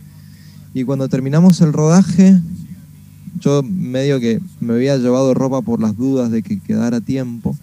Y 0.74 0.84
cuando 0.84 1.08
terminamos 1.08 1.62
el 1.62 1.74
rodaje, 1.74 2.40
yo 3.40 3.64
medio 3.64 4.20
que 4.20 4.42
me 4.60 4.74
había 4.74 4.98
llevado 4.98 5.34
ropa 5.34 5.62
por 5.62 5.82
las 5.82 5.96
dudas 5.98 6.32
de 6.32 6.42
que 6.42 6.60
quedara 6.60 7.02
tiempo. 7.02 7.58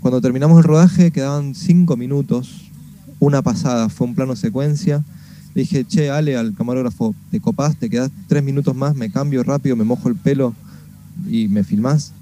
Cuando 0.00 0.20
terminamos 0.20 0.58
el 0.58 0.64
rodaje 0.64 1.10
quedaban 1.10 1.54
cinco 1.54 1.96
minutos, 1.96 2.70
una 3.18 3.42
pasada, 3.42 3.88
fue 3.88 4.06
un 4.06 4.14
plano 4.14 4.36
secuencia. 4.36 5.04
Le 5.58 5.62
dije, 5.62 5.84
che, 5.84 6.08
Ale, 6.08 6.36
al 6.36 6.54
camarógrafo, 6.54 7.16
te 7.32 7.40
copás, 7.40 7.74
te 7.74 7.90
quedás 7.90 8.12
tres 8.28 8.44
minutos 8.44 8.76
más, 8.76 8.94
me 8.94 9.10
cambio 9.10 9.42
rápido, 9.42 9.74
me 9.74 9.82
mojo 9.82 10.08
el 10.08 10.14
pelo 10.14 10.54
y 11.28 11.48
me 11.48 11.64
filmás. 11.64 12.12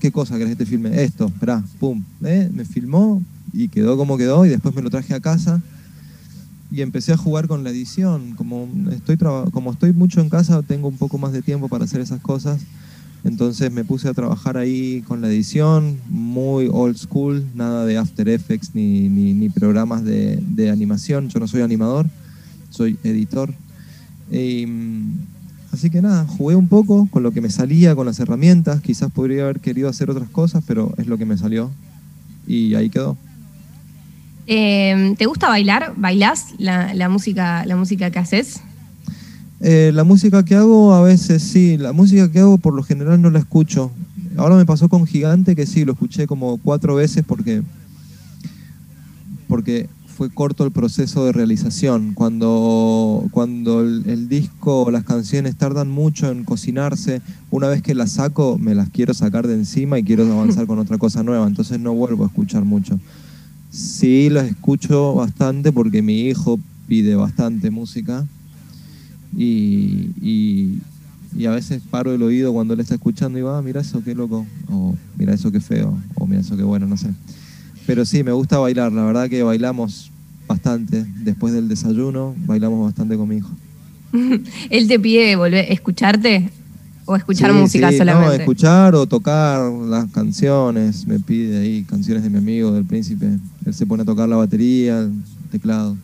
¿Qué 0.00 0.10
cosa 0.10 0.38
querés 0.38 0.56
que 0.56 0.64
te 0.64 0.64
filme? 0.64 1.02
Esto, 1.02 1.26
esperá, 1.26 1.62
pum. 1.78 2.02
¿Eh? 2.24 2.48
Me 2.50 2.64
filmó, 2.64 3.20
y 3.52 3.68
quedó 3.68 3.98
como 3.98 4.16
quedó 4.16 4.46
y 4.46 4.48
después 4.48 4.74
me 4.74 4.80
lo 4.80 4.88
traje 4.88 5.12
a 5.12 5.20
casa 5.20 5.60
y 6.70 6.80
empecé 6.80 7.12
a 7.12 7.18
jugar 7.18 7.46
con 7.46 7.62
la 7.62 7.68
edición. 7.68 8.32
Como 8.36 8.66
estoy, 8.90 9.18
como 9.18 9.72
estoy 9.72 9.92
mucho 9.92 10.22
en 10.22 10.30
casa, 10.30 10.62
tengo 10.62 10.88
un 10.88 10.96
poco 10.96 11.18
más 11.18 11.34
de 11.34 11.42
tiempo 11.42 11.68
para 11.68 11.84
hacer 11.84 12.00
esas 12.00 12.22
cosas. 12.22 12.62
Entonces 13.22 13.70
me 13.70 13.84
puse 13.84 14.08
a 14.08 14.14
trabajar 14.14 14.56
ahí 14.56 15.02
con 15.06 15.20
la 15.20 15.28
edición, 15.28 15.98
muy 16.08 16.70
old 16.72 16.96
school, 16.96 17.44
nada 17.54 17.84
de 17.84 17.98
After 17.98 18.30
Effects 18.30 18.70
ni, 18.72 19.10
ni, 19.10 19.50
programas 19.50 20.06
de, 20.06 20.42
de, 20.42 20.70
animación. 20.70 21.28
Yo 21.28 21.38
no 21.38 21.46
soy 21.46 21.60
animador, 21.60 22.08
soy 22.72 22.98
editor. 23.04 23.52
Mm, 24.30 25.12
así 25.72 25.90
que 25.90 26.02
nada, 26.02 26.26
jugué 26.26 26.56
un 26.56 26.68
poco 26.68 27.06
con 27.10 27.22
lo 27.22 27.32
que 27.32 27.40
me 27.40 27.50
salía, 27.50 27.94
con 27.94 28.06
las 28.06 28.18
herramientas. 28.18 28.80
Quizás 28.80 29.10
podría 29.12 29.44
haber 29.44 29.60
querido 29.60 29.88
hacer 29.88 30.10
otras 30.10 30.28
cosas, 30.28 30.64
pero 30.66 30.94
es 30.98 31.06
lo 31.06 31.18
que 31.18 31.26
me 31.26 31.36
salió. 31.36 31.70
Y 32.46 32.74
ahí 32.74 32.90
quedó. 32.90 33.16
Eh, 34.46 35.14
¿Te 35.16 35.26
gusta 35.26 35.48
bailar? 35.48 35.94
¿Bailás 35.96 36.46
la, 36.58 37.08
música, 37.08 37.64
la 37.66 37.76
música 37.76 38.10
que 38.10 38.18
haces? 38.18 38.60
Eh, 39.60 39.92
la 39.94 40.02
música 40.02 40.44
que 40.44 40.56
hago 40.56 40.92
a 40.94 41.02
veces 41.02 41.42
sí, 41.42 41.78
la 41.78 41.92
música 41.92 42.30
que 42.30 42.40
hago 42.40 42.58
por 42.58 42.74
lo 42.74 42.82
general 42.82 43.22
no 43.22 43.30
la 43.30 43.38
escucho. 43.38 43.92
Ahora 44.36 44.56
me 44.56 44.66
pasó 44.66 44.88
con 44.88 45.06
Gigante 45.06 45.54
que 45.54 45.66
sí, 45.66 45.84
lo 45.84 45.92
escuché 45.92 46.26
como 46.26 46.56
cuatro 46.58 46.96
veces 46.96 47.22
porque, 47.24 47.62
porque 49.46 49.88
fue 50.22 50.30
corto 50.30 50.64
el 50.64 50.70
proceso 50.70 51.24
de 51.24 51.32
realización. 51.32 52.12
Cuando, 52.14 53.26
cuando 53.32 53.80
el, 53.80 54.04
el 54.06 54.28
disco 54.28 54.84
o 54.84 54.90
las 54.92 55.02
canciones 55.02 55.56
tardan 55.56 55.90
mucho 55.90 56.30
en 56.30 56.44
cocinarse, 56.44 57.22
una 57.50 57.66
vez 57.66 57.82
que 57.82 57.92
las 57.96 58.12
saco 58.12 58.56
me 58.56 58.76
las 58.76 58.88
quiero 58.88 59.14
sacar 59.14 59.48
de 59.48 59.54
encima 59.54 59.98
y 59.98 60.04
quiero 60.04 60.22
avanzar 60.32 60.66
con 60.68 60.78
otra 60.78 60.96
cosa 60.96 61.24
nueva, 61.24 61.44
entonces 61.44 61.80
no 61.80 61.92
vuelvo 61.92 62.22
a 62.22 62.28
escuchar 62.28 62.64
mucho. 62.64 63.00
Sí, 63.72 64.30
las 64.30 64.46
escucho 64.46 65.12
bastante 65.16 65.72
porque 65.72 66.02
mi 66.02 66.20
hijo 66.20 66.60
pide 66.86 67.16
bastante 67.16 67.72
música 67.72 68.24
y, 69.36 70.78
a 71.44 71.50
veces 71.50 71.82
paro 71.90 72.14
el 72.14 72.22
oído 72.22 72.52
cuando 72.52 72.74
él 72.74 72.80
está 72.80 72.94
escuchando 72.94 73.40
y 73.40 73.42
va, 73.42 73.58
ah, 73.58 73.62
mira 73.62 73.80
eso, 73.80 74.04
qué 74.04 74.14
loco, 74.14 74.46
o 74.70 74.94
mira 75.18 75.34
eso, 75.34 75.50
qué 75.50 75.58
feo, 75.58 75.98
o 76.14 76.28
mira 76.28 76.42
eso, 76.42 76.56
qué 76.56 76.62
bueno, 76.62 76.86
no 76.86 76.96
sé. 76.96 77.08
Pero 77.88 78.04
sí, 78.04 78.22
me 78.22 78.30
gusta 78.30 78.58
bailar, 78.58 78.92
la 78.92 79.02
verdad 79.02 79.28
que 79.28 79.42
bailamos 79.42 80.11
bastante. 80.52 81.04
Después 81.24 81.52
del 81.52 81.68
desayuno, 81.68 82.34
bailamos 82.46 82.84
bastante 82.84 83.16
con 83.16 83.28
mi 83.28 83.36
hijo. 83.36 83.50
¿Él 84.70 84.88
te 84.88 84.98
pide 84.98 85.36
volver 85.36 85.64
a 85.64 85.72
escucharte? 85.72 86.50
¿O 87.04 87.16
escuchar 87.16 87.52
música 87.52 87.90
solamente? 87.90 88.28
No, 88.28 88.32
escuchar 88.42 88.94
o 88.94 89.06
tocar 89.06 89.70
las 89.72 90.10
canciones. 90.12 91.06
Me 91.06 91.18
pide 91.18 91.58
ahí 91.58 91.82
canciones 91.82 92.22
de 92.22 92.30
mi 92.30 92.38
amigo, 92.38 92.70
del 92.72 92.84
príncipe. 92.84 93.26
Él 93.66 93.74
se 93.74 93.86
pone 93.86 94.04
a 94.04 94.06
tocar 94.06 94.28
la 94.28 94.36
batería, 94.36 95.00
el 95.00 95.12
teclado. 95.50 95.96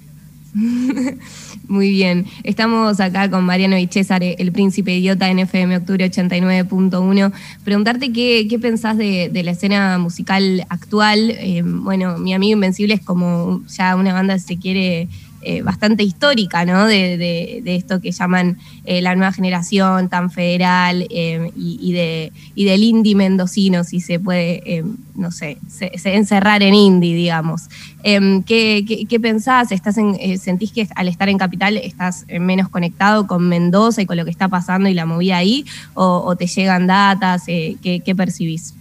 Muy 1.68 1.90
bien. 1.90 2.26
Estamos 2.42 3.00
acá 3.00 3.30
con 3.30 3.44
Mariano 3.44 3.78
y 3.78 3.86
César, 3.86 4.22
el 4.22 4.52
príncipe 4.52 4.96
idiota 4.96 5.28
en 5.28 5.38
FM 5.38 5.76
Octubre 5.76 6.10
89.1. 6.10 7.32
Preguntarte 7.64 8.12
qué, 8.12 8.46
qué 8.48 8.58
pensás 8.58 8.96
de, 8.96 9.30
la 9.44 9.50
escena 9.50 9.98
musical 9.98 10.66
actual. 10.68 11.30
Eh, 11.30 11.62
bueno, 11.64 12.18
Mi 12.18 12.34
Amigo 12.34 12.54
Invencible 12.54 12.94
es 12.94 13.02
como 13.02 13.62
ya 13.66 13.96
una 13.96 14.12
banda, 14.12 14.38
se 14.38 14.58
quiere 14.58 15.08
eh, 15.40 15.62
bastante 15.62 16.02
histórica, 16.02 16.64
¿no? 16.64 16.86
De, 16.86 17.62
esto 17.64 18.00
que 18.00 18.10
llaman 18.10 18.58
eh, 18.84 19.00
la 19.00 19.14
nueva 19.14 19.32
generación 19.32 20.08
tan 20.08 20.30
federal 20.30 21.06
eh, 21.10 21.52
y, 21.56 21.92
de, 21.92 22.32
del 22.56 22.82
indie 22.82 23.14
mendocino, 23.14 23.84
si 23.84 24.00
se 24.00 24.18
puede, 24.18 24.84
no 25.14 25.30
sé, 25.30 25.58
se, 25.68 25.92
encerrar 26.14 26.62
en 26.62 26.74
indie, 26.74 27.14
digamos. 27.14 27.68
Em, 28.02 28.42
¿qué, 28.42 29.18
pensás? 29.22 29.70
¿Estás 29.70 29.96
¿Sentís 30.40 30.72
que 30.72 30.88
al 30.94 31.06
estar 31.06 31.28
en 31.28 31.38
Capital 31.38 31.76
estás 31.76 32.26
menos 32.40 32.68
conectado 32.68 33.26
con 33.26 33.48
Mendoza 33.48 34.02
y 34.02 34.06
con 34.06 34.16
lo 34.16 34.24
que 34.24 34.30
está 34.30 34.48
pasando 34.48 34.88
y 34.88 34.94
la 34.94 35.06
movida 35.06 35.36
ahí? 35.36 35.64
¿O, 35.94 36.34
te 36.36 36.46
llegan 36.46 36.86
datas? 36.88 37.44
¿qué, 37.46 38.02
¿Qué 38.04 38.14
percibís? 38.16 38.74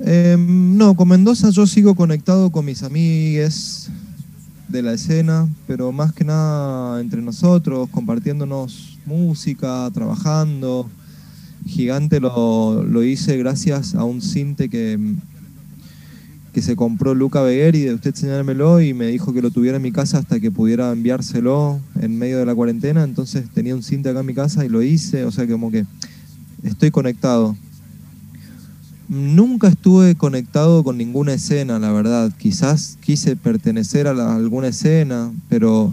Em, 0.00 0.76
no, 0.76 0.94
con 0.94 1.08
Mendoza 1.08 1.50
yo 1.50 1.66
sigo 1.66 1.94
conectado 1.94 2.50
con 2.50 2.64
mis 2.64 2.82
amigues, 2.82 3.90
de 4.70 4.82
la 4.82 4.92
escena, 4.92 5.48
pero 5.66 5.92
más 5.92 6.12
que 6.12 6.24
nada 6.24 7.00
entre 7.00 7.22
nosotros, 7.22 7.88
compartiéndonos 7.90 8.98
música, 9.06 9.90
trabajando. 9.92 10.88
Gigante 11.66 12.20
lo, 12.20 12.84
lo 12.84 13.02
hice 13.02 13.36
gracias 13.36 13.94
a 13.94 14.04
un 14.04 14.22
cinte 14.22 14.68
que, 14.68 14.98
que 16.52 16.62
se 16.62 16.76
compró 16.76 17.14
Luca 17.14 17.42
Begueri, 17.42 17.82
de 17.82 17.94
usted 17.94 18.14
señálmelo, 18.14 18.80
y 18.80 18.94
me 18.94 19.06
dijo 19.06 19.32
que 19.32 19.42
lo 19.42 19.50
tuviera 19.50 19.76
en 19.76 19.82
mi 19.82 19.92
casa 19.92 20.18
hasta 20.18 20.40
que 20.40 20.50
pudiera 20.50 20.92
enviárselo 20.92 21.80
en 22.00 22.18
medio 22.18 22.38
de 22.38 22.46
la 22.46 22.54
cuarentena. 22.54 23.04
Entonces 23.04 23.48
tenía 23.52 23.74
un 23.74 23.82
cinte 23.82 24.08
acá 24.08 24.20
en 24.20 24.26
mi 24.26 24.34
casa 24.34 24.64
y 24.64 24.68
lo 24.68 24.82
hice, 24.82 25.24
o 25.24 25.30
sea 25.30 25.46
como 25.46 25.70
que 25.70 25.84
estoy 26.62 26.90
conectado. 26.90 27.56
Nunca 29.10 29.66
estuve 29.66 30.14
conectado 30.14 30.84
con 30.84 30.96
ninguna 30.96 31.34
escena, 31.34 31.80
la 31.80 31.90
verdad. 31.90 32.32
Quizás 32.38 32.96
quise 33.00 33.34
pertenecer 33.34 34.06
a, 34.06 34.36
alguna 34.36 34.68
escena, 34.68 35.32
pero, 35.48 35.92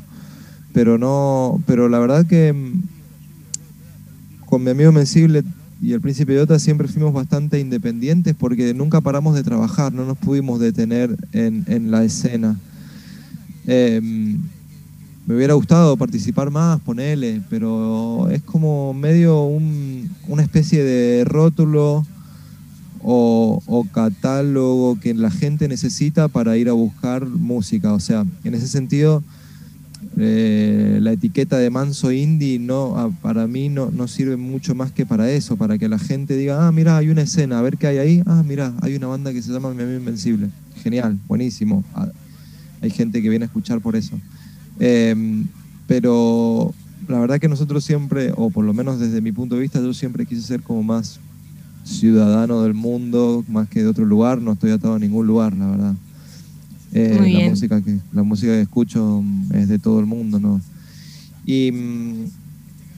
pero 0.71 0.99
no, 0.99 1.60
pero 1.65 1.89
la 1.89 1.97
verdad 1.97 2.27
que 2.27 2.53
mm, 2.53 2.84
con 4.45 4.63
mi 4.63 4.69
amigo 4.69 4.91
Mensible 4.91 5.43
y 5.82 5.93
el 5.93 6.01
Príncipe 6.01 6.34
Idiota 6.34 6.60
siempre 6.60 6.88
fuimos 6.88 7.12
bastante 7.12 7.60
independientes 7.60 8.36
porque 8.36 8.75
nunca 8.75 9.01
paramos 9.01 9.34
de 9.34 9.41
trabajar, 9.41 9.91
no 9.91 10.06
nos 10.06 10.19
pudimos 10.19 10.60
detener 10.60 11.17
en, 11.32 11.89
la 11.89 12.03
escena. 12.03 12.60
Em, 13.65 14.38
me 15.25 15.36
hubiera 15.36 15.56
gustado 15.56 15.97
participar 15.97 16.51
más, 16.51 16.80
ponele, 16.82 17.41
pero 17.49 18.30
es 18.30 18.43
como 18.43 18.93
medio 18.93 19.41
una 19.41 20.43
especie 20.43 20.84
de 20.84 21.25
rótulo 21.25 22.06
o, 23.10 23.88
catálogo 23.93 25.00
que 25.00 25.13
la 25.13 25.32
gente 25.32 25.70
necesita 25.70 26.28
para 26.28 26.58
ir 26.58 26.67
a 26.67 26.74
buscar 26.74 27.26
música. 27.26 27.93
O 27.93 28.02
sea, 28.02 28.26
en 28.43 28.54
ese 28.54 28.67
sentido, 28.67 29.24
eh, 30.17 31.00
la 31.02 31.13
etiqueta 31.13 31.58
de 31.58 31.70
manso 31.70 32.12
indie 32.12 32.60
no, 32.60 33.15
para 33.22 33.48
mí 33.48 33.70
no, 33.70 33.91
no, 33.91 34.10
sirve 34.10 34.36
mucho 34.36 34.76
más 34.76 34.91
que 34.91 35.06
para 35.06 35.32
eso, 35.32 35.56
para 35.56 35.78
que 35.78 35.88
la 35.88 36.00
gente 36.00 36.36
diga, 36.36 36.67
ah, 36.67 36.72
mira, 36.74 36.98
hay 36.98 37.08
una 37.08 37.22
escena, 37.22 37.60
a 37.60 37.62
ver 37.62 37.78
qué 37.78 37.88
hay 37.88 37.98
ahí. 37.98 38.24
Ah, 38.26 38.43
mira, 38.46 38.74
hay 38.82 38.96
una 38.96 39.08
banda 39.08 39.32
que 39.32 39.41
se 39.41 39.54
llama 39.54 39.74
Mi 39.74 39.84
Amigo 39.84 40.00
Invencible. 40.00 40.50
Genial, 40.84 41.17
buenísimo. 41.30 41.86
Ah, 41.93 42.10
hay 42.82 42.89
gente 42.89 43.22
que 43.22 43.30
viene 43.30 43.46
a 43.46 43.48
escuchar 43.48 43.80
por 43.80 43.96
eso. 43.96 44.20
Em, 44.80 45.46
pero 45.88 46.74
la 47.08 47.20
verdad 47.20 47.39
que 47.39 47.48
nosotros 47.48 47.86
siempre, 47.86 48.34
o 48.36 48.50
por 48.50 48.65
lo 48.65 48.74
menos 48.74 49.00
desde 49.00 49.22
mi 49.22 49.32
punto 49.32 49.56
de 49.56 49.62
vista, 49.62 49.80
yo 49.80 49.93
siempre 49.93 50.26
quise 50.26 50.41
ser 50.41 50.62
como 50.62 50.84
más 50.84 51.22
ciudadano 51.88 52.62
del 52.62 52.73
mundo 52.73 53.43
más 53.47 53.67
que 53.69 53.82
de 53.82 53.88
otro 53.88 54.06
lugar, 54.06 54.41
no 54.41 54.54
estoy 54.54 54.71
atado 54.71 54.95
a 54.95 55.00
ningún 55.00 55.26
lugar, 55.26 55.56
la 55.56 55.67
verdad. 55.69 55.95
Eh, 56.93 57.41
la, 57.43 57.50
música 57.50 57.82
que, 57.82 57.97
la 58.12 58.23
música 58.23 58.52
que 58.54 58.62
escucho 58.62 59.23
es 59.54 59.67
de 59.67 59.80
todo 59.80 60.00
el 60.00 60.06
mundo, 60.06 60.39
¿no? 60.39 60.62
Y, 61.45 61.71
mm, 61.71 62.26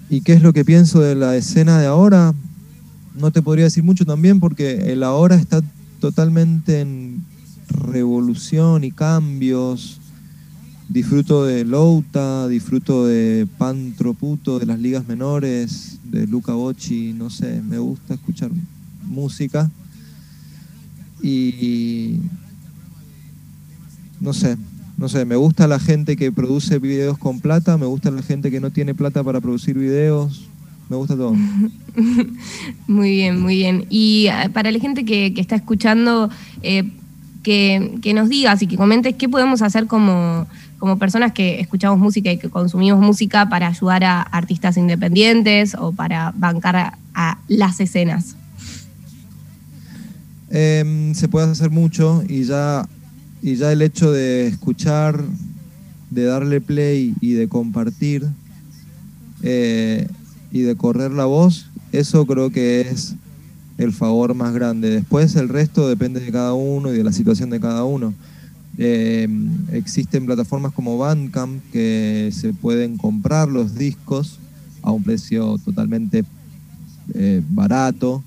¿Y 0.10 0.22
qué 0.22 0.34
es 0.34 0.42
lo 0.42 0.54
que 0.54 0.66
pienso 0.66 1.02
de 1.02 1.14
la 1.14 1.36
escena 1.36 1.80
de 1.80 1.86
ahora? 1.86 2.34
No 3.16 3.30
te 3.32 3.44
podría 3.44 3.66
decir 3.66 3.84
mucho 3.84 4.06
también 4.06 4.40
porque 4.40 4.92
el 4.92 5.04
ahora 5.04 5.36
está 5.36 5.62
totalmente 6.00 6.82
en 6.82 7.24
revolución 7.68 8.84
y 8.84 8.92
cambios. 8.92 10.00
Disfruto 10.88 11.46
de 11.46 11.64
Louta, 11.64 12.48
disfruto 12.48 13.06
de 13.06 13.48
Pantroputo, 13.60 14.58
de 14.58 14.66
las 14.66 14.80
ligas 14.80 15.08
menores, 15.08 16.00
de 16.04 16.26
Luca 16.26 16.54
Bocci, 16.54 17.14
no 17.14 17.30
sé, 17.30 17.62
me 17.62 17.78
gusta 17.78 18.16
escuchar 18.16 18.50
música 19.10 19.70
y 21.22 22.20
no 24.22 24.34
sé, 24.34 24.58
no 24.98 25.08
sé, 25.08 25.24
me 25.26 25.38
gusta 25.38 25.68
la 25.68 25.80
gente 25.80 26.18
que 26.18 26.32
produce 26.32 26.78
videos 26.78 27.18
con 27.18 27.40
plata, 27.40 27.78
me 27.78 27.86
gusta 27.86 28.12
la 28.12 28.22
gente 28.22 28.52
que 28.52 28.60
no 28.60 28.70
tiene 28.70 28.94
plata 28.94 29.24
para 29.24 29.40
producir 29.40 29.78
videos, 29.78 30.46
me 30.90 30.98
gusta 30.98 31.16
todo. 31.16 31.36
Muy 32.88 33.12
bien, 33.12 33.42
muy 33.42 33.56
bien. 33.56 33.86
Y 33.90 34.28
ah, 34.28 34.50
para 34.54 34.72
la 34.72 34.80
gente 34.80 35.06
que, 35.06 35.34
está 35.38 35.56
escuchando, 35.56 36.30
eh, 36.64 36.90
que, 37.44 37.98
que, 38.02 38.14
nos 38.14 38.30
digas 38.30 38.62
y 38.62 38.68
que 38.68 38.78
comentes 38.78 39.16
qué 39.16 39.28
podemos 39.28 39.62
hacer 39.62 39.88
como, 39.88 40.48
como 40.78 40.98
personas 40.98 41.34
que 41.34 41.60
escuchamos 41.60 42.00
música 42.00 42.32
y 42.32 42.38
que 42.38 42.50
consumimos 42.50 43.02
música 43.02 43.50
para 43.50 43.68
ayudar 43.68 44.04
a 44.04 44.22
artistas 44.22 44.78
independientes 44.78 45.76
o 45.76 45.92
para 45.92 46.34
bancar 46.36 46.94
a 47.14 47.38
las 47.48 47.80
escenas. 47.80 48.36
Em, 50.62 51.16
se 51.16 51.30
puede 51.30 51.50
hacer 51.50 51.70
mucho 51.70 52.22
y 52.28 52.44
ya, 52.44 52.86
y 53.42 53.56
ya 53.56 53.72
el 53.72 53.82
hecho 53.82 54.12
de 54.12 54.48
escuchar, 54.48 55.24
de 56.10 56.26
darle 56.26 56.60
play 56.60 57.16
y 57.22 57.32
de 57.32 57.48
compartir 57.48 58.28
eh, 59.42 60.06
y 60.52 60.60
de 60.64 60.76
correr 60.76 61.12
la 61.12 61.24
voz, 61.24 61.68
eso 61.94 62.26
creo 62.26 62.50
que 62.50 62.82
es 62.82 63.16
el 63.78 63.94
favor 63.94 64.36
más 64.36 64.54
grande. 64.54 64.90
Después 64.90 65.34
el 65.38 65.48
resto 65.48 65.88
depende 65.88 66.20
de 66.20 66.30
cada 66.30 66.54
uno 66.54 66.94
y 66.94 66.98
de 66.98 67.06
la 67.06 67.14
situación 67.14 67.50
de 67.52 67.62
cada 67.62 67.86
uno. 67.86 68.14
Eh, 68.78 69.30
existen 69.72 70.26
plataformas 70.26 70.74
como 70.74 70.98
Bandcamp 70.98 71.64
que 71.72 72.32
se 72.34 72.52
pueden 72.52 72.98
comprar 72.98 73.48
los 73.48 73.76
discos 73.76 74.40
a 74.82 74.92
un 74.92 75.04
precio 75.04 75.58
totalmente 75.64 76.26
eh, 77.14 77.42
barato. 77.50 78.22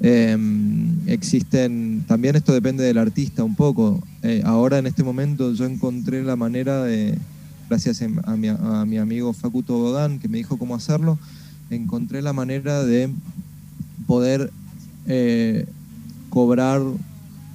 Em, 0.00 1.08
existen, 1.08 2.04
también 2.06 2.36
esto 2.36 2.52
depende 2.52 2.84
del 2.84 2.98
artista 2.98 3.42
un 3.42 3.54
poco. 3.54 4.00
Eh, 4.22 4.42
ahora 4.44 4.78
en 4.78 4.86
este 4.86 5.02
momento 5.02 5.52
yo 5.52 5.64
encontré 5.64 6.22
la 6.22 6.36
manera 6.36 6.84
de, 6.84 7.18
gracias 7.68 8.02
a 8.02 8.36
mi, 8.36 8.48
a 8.48 8.84
mi 8.86 8.98
amigo 8.98 9.32
Facuto 9.32 9.76
Bodán, 9.78 10.18
que 10.18 10.28
me 10.28 10.38
dijo 10.38 10.56
cómo 10.56 10.74
hacerlo, 10.74 11.18
encontré 11.70 12.22
la 12.22 12.32
manera 12.32 12.84
de 12.84 13.10
poder 14.06 14.50
eh, 15.06 15.66
cobrar 16.30 16.80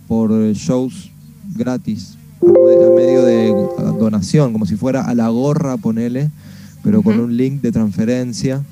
por 0.07 0.31
shows 0.53 1.11
gratis, 1.55 2.17
a 2.41 2.95
medio 2.95 3.23
de 3.23 3.53
donación, 3.97 4.51
como 4.51 4.65
si 4.65 4.75
fuera 4.75 5.05
a 5.05 5.15
la 5.15 5.29
gorra, 5.29 5.77
ponele, 5.77 6.29
pero 6.83 7.01
con 7.01 7.19
un 7.19 7.37
link 7.37 7.61
de 7.61 7.71
transferencia 7.71 8.63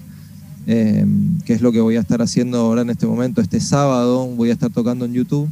eh, 0.67 1.05
que 1.45 1.53
es 1.53 1.61
lo 1.61 1.71
que 1.71 1.81
voy 1.81 1.95
a 1.95 2.01
estar 2.01 2.21
haciendo 2.21 2.59
ahora 2.59 2.81
en 2.81 2.89
este 2.89 3.07
momento. 3.07 3.41
Este 3.41 3.59
sábado 3.59 4.27
voy 4.27 4.49
a 4.49 4.53
estar 4.53 4.69
tocando 4.69 5.05
en 5.05 5.13
YouTube 5.13 5.49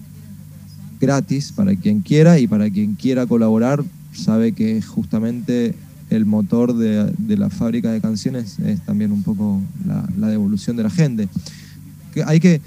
gratis 0.99 1.51
para 1.51 1.75
quien 1.75 2.01
quiera 2.01 2.39
y 2.39 2.47
para 2.47 2.69
quien 2.69 2.95
quiera 2.95 3.25
colaborar 3.25 3.83
sabe 4.13 4.51
que 4.51 4.81
justamente 4.81 5.73
el 6.09 6.25
motor 6.25 6.75
de, 6.75 7.37
la 7.37 7.49
fábrica 7.49 7.91
de 7.91 8.01
canciones 8.01 8.57
es 8.59 8.81
también 8.81 9.11
un 9.11 9.23
poco 9.23 9.61
la, 9.85 10.27
devolución 10.27 10.75
de 10.75 10.83
la 10.83 10.89
gente. 10.89 11.29
Que 12.13 12.23
hay 12.23 12.39
que, 12.39 12.61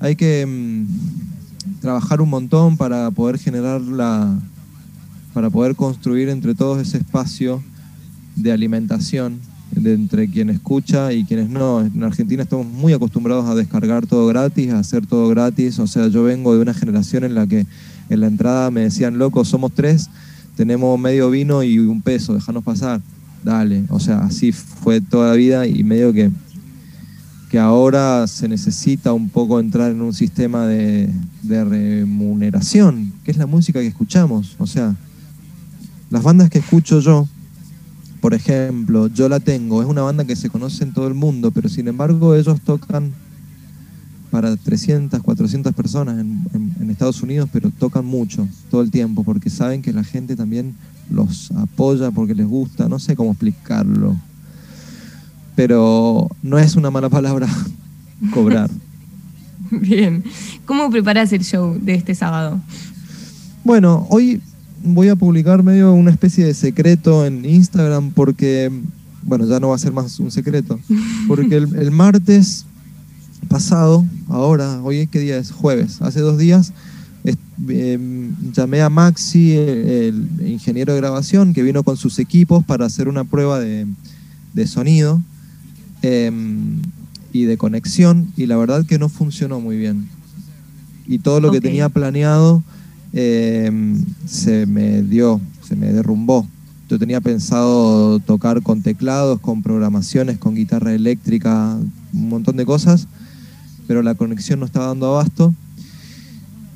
hay 0.00 0.16
que 0.16 0.44
mm, 0.46 1.80
trabajar 1.80 2.20
un 2.20 2.30
montón 2.30 2.76
para 2.76 3.10
poder 3.12 3.38
generar 3.38 3.80
la, 3.80 4.36
para 5.32 5.50
poder 5.50 5.76
construir 5.76 6.28
entre 6.28 6.54
todos 6.54 6.80
ese 6.80 6.98
espacio 6.98 7.62
de 8.34 8.52
alimentación 8.52 9.38
de 9.72 9.94
entre 9.94 10.28
quien 10.28 10.50
escucha 10.50 11.12
y 11.12 11.24
quienes 11.24 11.48
no. 11.48 11.80
En 11.80 12.02
Argentina 12.02 12.42
estamos 12.42 12.66
muy 12.66 12.92
acostumbrados 12.92 13.48
a 13.48 13.54
descargar 13.54 14.06
todo 14.06 14.26
gratis, 14.26 14.72
a 14.72 14.78
hacer 14.78 15.06
todo 15.06 15.28
gratis. 15.28 15.78
O 15.78 15.86
sea, 15.86 16.08
yo 16.08 16.24
vengo 16.24 16.54
de 16.54 16.60
una 16.60 16.74
generación 16.74 17.24
en 17.24 17.34
la 17.34 17.46
que 17.46 17.66
en 18.08 18.20
la 18.20 18.26
entrada 18.26 18.70
me 18.70 18.82
decían, 18.82 19.18
loco, 19.18 19.44
somos 19.44 19.72
tres, 19.72 20.10
tenemos 20.56 20.98
medio 20.98 21.30
vino 21.30 21.62
y 21.62 21.78
un 21.78 22.02
peso, 22.02 22.34
déjanos 22.34 22.64
pasar. 22.64 23.00
Dale. 23.42 23.84
O 23.88 24.00
sea, 24.00 24.18
así 24.18 24.52
fue 24.52 25.00
toda 25.00 25.30
la 25.30 25.34
vida 25.34 25.66
y 25.66 25.82
medio 25.82 26.12
que, 26.12 26.30
que 27.48 27.58
ahora 27.58 28.26
se 28.26 28.48
necesita 28.48 29.12
un 29.12 29.30
poco 29.30 29.60
entrar 29.60 29.90
en 29.90 30.02
un 30.02 30.12
sistema 30.12 30.66
de, 30.66 31.10
de 31.42 31.64
remuneración, 31.64 33.12
que 33.24 33.30
es 33.30 33.38
la 33.38 33.46
música 33.46 33.80
que 33.80 33.86
escuchamos. 33.86 34.56
O 34.58 34.66
sea, 34.66 34.94
las 36.10 36.22
bandas 36.22 36.50
que 36.50 36.58
escucho 36.58 37.00
yo, 37.00 37.26
por 38.20 38.34
ejemplo, 38.34 39.06
Yo 39.08 39.28
la 39.28 39.40
tengo, 39.40 39.82
es 39.82 39.88
una 39.88 40.02
banda 40.02 40.24
que 40.24 40.36
se 40.36 40.50
conoce 40.50 40.84
en 40.84 40.92
todo 40.92 41.08
el 41.08 41.14
mundo, 41.14 41.50
pero 41.50 41.68
sin 41.68 41.88
embargo 41.88 42.34
ellos 42.34 42.60
tocan 42.60 43.12
para 44.30 44.56
300, 44.56 45.22
400 45.22 45.74
personas 45.74 46.18
en, 46.20 46.90
Estados 46.90 47.22
Unidos, 47.22 47.48
pero 47.52 47.70
tocan 47.70 48.04
mucho, 48.04 48.46
todo 48.70 48.82
el 48.82 48.90
tiempo, 48.90 49.22
porque 49.22 49.48
saben 49.48 49.80
que 49.80 49.92
la 49.92 50.04
gente 50.04 50.36
también 50.36 50.74
los 51.08 51.50
apoya 51.52 52.10
porque 52.10 52.34
les 52.34 52.46
gusta, 52.46 52.88
no 52.88 52.98
sé 52.98 53.16
cómo 53.16 53.30
explicarlo. 53.30 54.16
Pero 55.54 56.28
no 56.42 56.58
es 56.58 56.76
una 56.76 56.90
mala 56.90 57.08
palabra 57.08 57.48
cobrar. 58.34 58.70
Bien. 59.70 60.24
¿Cómo 60.66 60.90
preparas 60.90 61.32
el 61.32 61.44
show 61.44 61.78
de 61.80 61.94
este 61.94 62.14
sábado? 62.14 62.60
Bueno, 63.64 64.06
hoy 64.10 64.42
voy 64.82 65.08
a 65.08 65.16
publicar 65.16 65.62
medio 65.62 65.92
una 65.92 66.10
especie 66.10 66.44
de 66.44 66.54
secreto 66.54 67.26
en 67.26 67.44
Instagram 67.44 68.10
porque, 68.12 68.70
bueno, 69.22 69.46
ya 69.46 69.60
no 69.60 69.68
va 69.68 69.74
a 69.74 69.78
ser 69.78 69.92
más 69.92 70.18
un 70.20 70.30
secreto, 70.30 70.78
porque 71.28 71.56
el, 71.56 71.90
martes 71.90 72.64
pasado, 73.48 74.04
ahora, 74.28 74.80
hoy 74.82 75.06
qué 75.06 75.18
día 75.20 75.38
es, 75.38 75.50
jueves, 75.50 76.00
hace 76.00 76.20
dos 76.20 76.38
días, 76.38 76.72
em, 77.68 78.34
llamé 78.52 78.80
a 78.80 78.88
Maxi, 78.88 79.52
el, 79.52 80.28
ingeniero 80.46 80.94
de 80.94 81.00
grabación, 81.00 81.52
que 81.52 81.62
vino 81.62 81.82
con 81.82 81.96
sus 81.96 82.18
equipos 82.18 82.64
para 82.64 82.86
hacer 82.86 83.08
una 83.08 83.24
prueba 83.24 83.60
de, 83.60 83.86
sonido 84.66 85.22
em, 86.02 86.80
y 87.32 87.44
de 87.44 87.56
conexión, 87.56 88.32
y 88.36 88.46
la 88.46 88.56
verdad 88.56 88.86
que 88.86 88.98
no 88.98 89.08
funcionó 89.08 89.60
muy 89.60 89.76
bien. 89.76 90.08
Y 91.06 91.18
todo 91.18 91.40
lo 91.40 91.50
que 91.50 91.60
tenía 91.60 91.88
planeado 91.88 92.62
Em, 93.12 94.04
se 94.26 94.66
me 94.66 95.02
dio, 95.02 95.40
se 95.62 95.76
me 95.76 95.92
derrumbó. 95.92 96.46
Yo 96.88 96.98
tenía 96.98 97.20
pensado 97.20 98.18
tocar 98.20 98.62
con 98.62 98.82
teclados, 98.82 99.40
con 99.40 99.62
programaciones, 99.62 100.38
con 100.38 100.54
guitarra 100.54 100.92
eléctrica, 100.92 101.76
un 102.12 102.28
montón 102.28 102.56
de 102.56 102.66
cosas, 102.66 103.06
pero 103.86 104.02
la 104.02 104.14
conexión 104.14 104.60
no 104.60 104.66
estaba 104.66 104.86
dando 104.86 105.06
abasto. 105.06 105.54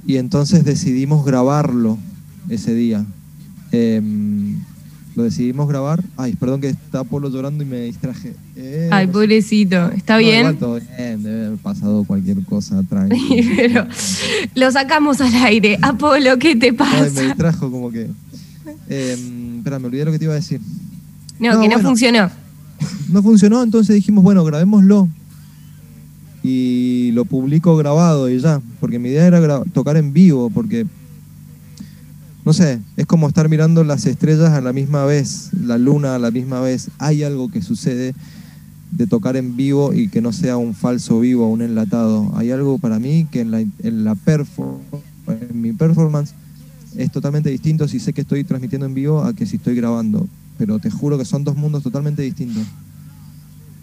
Y 0.06 0.16
entonces 0.16 0.64
decidimos 0.64 1.24
grabarlo 1.24 1.98
ese 2.48 2.74
día. 2.74 3.04
Em, 3.72 4.56
lo 5.16 5.22
decidimos 5.22 5.68
grabar. 5.68 6.02
Ay, 6.16 6.34
perdón 6.34 6.60
que 6.60 6.68
está 6.68 7.04
Polo 7.04 7.30
llorando 7.30 7.62
y 7.62 7.66
me 7.66 7.80
distraje. 7.82 8.34
Eh, 8.56 8.88
Ay, 8.90 9.06
pobrecito. 9.06 9.90
¿Está 9.90 10.16
bien? 10.16 10.56
todo 10.56 10.80
bien, 10.80 11.22
debe 11.22 11.46
haber 11.46 11.58
pasado 11.58 12.04
cualquier 12.04 12.42
cosa 12.44 12.82
tranquila. 12.82 13.52
Pero 13.56 13.86
lo 14.54 14.70
sacamos 14.70 15.20
al 15.20 15.34
aire. 15.34 15.78
Apolo, 15.82 16.38
¿qué 16.38 16.56
te 16.56 16.72
pasa? 16.72 17.04
Ay, 17.04 17.10
me 17.12 17.22
distrajo 17.22 17.70
como 17.70 17.90
que. 17.90 18.08
Eh, 18.88 19.16
espera, 19.58 19.78
me 19.78 19.86
olvidé 19.86 20.04
lo 20.04 20.12
que 20.12 20.18
te 20.18 20.24
iba 20.24 20.34
a 20.34 20.36
decir. 20.36 20.60
No, 21.38 21.60
que 21.60 21.68
no 21.68 21.78
funcionó. 21.78 22.30
No 23.10 23.22
funcionó, 23.22 23.62
entonces 23.62 23.94
dijimos, 23.94 24.24
bueno, 24.24 24.44
grabémoslo. 24.44 25.08
Y 26.42 27.12
lo 27.12 27.24
publico 27.24 27.76
grabado 27.76 28.28
y 28.28 28.38
ya. 28.38 28.60
Porque 28.80 28.98
mi 28.98 29.08
idea 29.08 29.26
era 29.26 29.62
tocar 29.72 29.96
en 29.96 30.12
vivo, 30.12 30.50
porque 30.50 30.86
no 32.44 32.52
sé, 32.52 32.78
es 32.96 33.06
como 33.06 33.26
estar 33.28 33.48
mirando 33.48 33.84
las 33.84 34.04
estrellas 34.06 34.50
a 34.50 34.60
la 34.60 34.72
misma 34.72 35.04
vez, 35.06 35.50
la 35.52 35.78
luna 35.78 36.14
a 36.14 36.18
la 36.18 36.30
misma 36.30 36.60
vez. 36.60 36.90
Hay 36.98 37.22
algo 37.22 37.50
que 37.50 37.62
sucede 37.62 38.14
de 38.90 39.06
tocar 39.06 39.36
en 39.36 39.56
vivo 39.56 39.94
y 39.94 40.08
que 40.08 40.20
no 40.20 40.32
sea 40.32 40.56
un 40.56 40.74
falso 40.74 41.20
vivo, 41.20 41.48
un 41.48 41.62
enlatado. 41.62 42.32
Hay 42.36 42.50
algo 42.50 42.78
para 42.78 42.98
mí 42.98 43.26
que 43.30 43.40
en 43.40 43.50
la, 43.50 43.60
en 43.60 44.04
la 44.04 44.16
en 45.26 45.60
mi 45.60 45.72
performance 45.72 46.34
es 46.96 47.10
totalmente 47.10 47.50
distinto 47.50 47.88
si 47.88 47.98
sé 47.98 48.12
que 48.12 48.20
estoy 48.20 48.44
transmitiendo 48.44 48.86
en 48.86 48.94
vivo 48.94 49.24
a 49.24 49.32
que 49.32 49.46
si 49.46 49.56
estoy 49.56 49.74
grabando. 49.74 50.28
Pero 50.58 50.78
te 50.78 50.90
juro 50.90 51.16
que 51.18 51.24
son 51.24 51.44
dos 51.44 51.56
mundos 51.56 51.82
totalmente 51.82 52.22
distintos. 52.22 52.62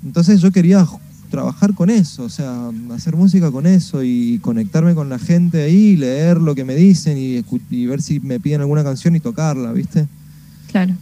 Entonces 0.03 0.39
yo 0.39 0.51
quería 0.51 0.87
trabajar 1.31 1.73
con 1.73 1.89
eso, 1.89 2.23
o 2.23 2.29
sea, 2.29 2.69
hacer 2.93 3.15
música 3.15 3.49
con 3.49 3.65
eso 3.65 4.03
y 4.03 4.37
conectarme 4.39 4.93
con 4.93 5.09
la 5.09 5.17
gente 5.17 5.63
ahí, 5.63 5.95
leer 5.95 6.37
lo 6.37 6.53
que 6.53 6.63
me 6.63 6.75
dicen 6.75 7.17
y, 7.17 7.41
ver 7.87 8.01
si 8.03 8.19
me 8.19 8.39
piden 8.39 8.61
alguna 8.61 8.83
canción 8.83 9.15
y 9.15 9.19
tocarla, 9.19 9.71
¿viste? 9.71 10.07
Claro. 10.69 10.93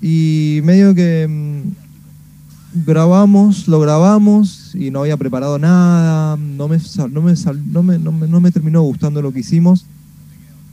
Y 0.00 0.60
medio 0.62 0.94
que 0.94 1.26
mm, 1.26 2.84
grabamos, 2.84 3.66
lo 3.66 3.80
grabamos 3.80 4.74
y 4.74 4.90
no 4.90 5.00
había 5.00 5.16
preparado 5.16 5.58
nada, 5.58 6.36
no 6.36 6.68
me, 6.68 6.78
no 7.10 7.22
me, 7.22 7.34
no 7.66 7.82
me, 7.82 7.98
no 7.98 8.12
me, 8.12 8.28
no 8.28 8.40
me 8.40 8.50
terminó 8.52 8.82
gustando 8.82 9.22
lo 9.22 9.32
que 9.32 9.40
hicimos, 9.40 9.86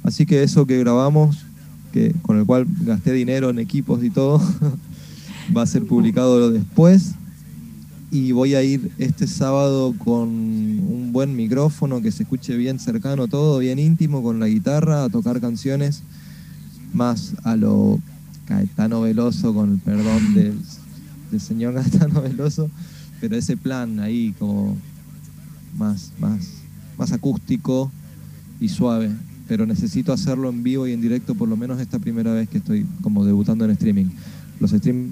así 0.03 0.25
que 0.25 0.43
eso 0.43 0.67
que 0.67 0.77
grabamos, 0.77 1.45
que, 1.93 2.13
con 2.21 2.37
el 2.37 2.45
cual 2.45 2.67
gasté 2.81 3.13
dinero 3.13 3.49
en 3.49 3.59
equipos 3.59 4.03
y 4.03 4.09
todo, 4.09 4.41
va 5.55 5.63
a 5.63 5.65
ser 5.65 5.85
publicado 5.85 6.51
después 6.51 7.15
y 8.11 8.31
voy 8.31 8.55
a 8.55 8.63
ir 8.63 8.91
este 8.97 9.27
sábado 9.27 9.93
con 9.97 10.29
un 10.29 11.09
buen 11.11 11.35
micrófono 11.35 12.01
que 12.01 12.11
se 12.11 12.23
escuche 12.23 12.57
bien 12.57 12.79
cercano 12.79 13.27
todo, 13.27 13.59
bien 13.59 13.77
íntimo, 13.77 14.23
con 14.23 14.39
la 14.39 14.47
guitarra, 14.47 15.03
a 15.03 15.09
tocar 15.09 15.39
canciones 15.39 16.01
más 16.93 17.35
a 17.43 17.55
lo 17.55 17.99
Caetano 18.45 19.01
Veloso, 19.01 19.53
con 19.53 19.73
el 19.73 19.79
perdón 19.79 20.33
del, 20.33 21.39
señor 21.39 21.73
Caetano 21.81 22.21
Veloso, 22.21 22.69
pero 23.21 23.35
ese 23.35 23.57
plan 23.57 23.99
ahí 23.99 24.33
como 24.39 24.75
más, 25.77 26.11
más, 26.19 26.47
más 26.97 27.11
acústico 27.11 27.91
y 28.59 28.69
suave. 28.69 29.11
Pero 29.47 29.65
necesito 29.65 30.13
hacerlo 30.13 30.49
en 30.49 30.63
vivo 30.63 30.87
y 30.87 30.93
en 30.93 31.01
directo 31.01 31.35
por 31.35 31.47
lo 31.47 31.57
menos 31.57 31.79
esta 31.79 31.99
primera 31.99 32.33
vez 32.33 32.49
que 32.49 32.57
estoy 32.57 32.85
como 33.01 33.25
debutando 33.25 33.65
en 33.65 33.71
streaming. 33.71 34.05
Los 34.59 34.73
streaming 34.73 35.11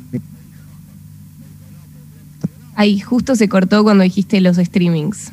Ahí 2.77 2.99
justo 2.99 3.35
se 3.35 3.49
cortó 3.49 3.83
cuando 3.83 4.03
dijiste 4.03 4.39
los 4.39 4.57
streamings. 4.57 5.31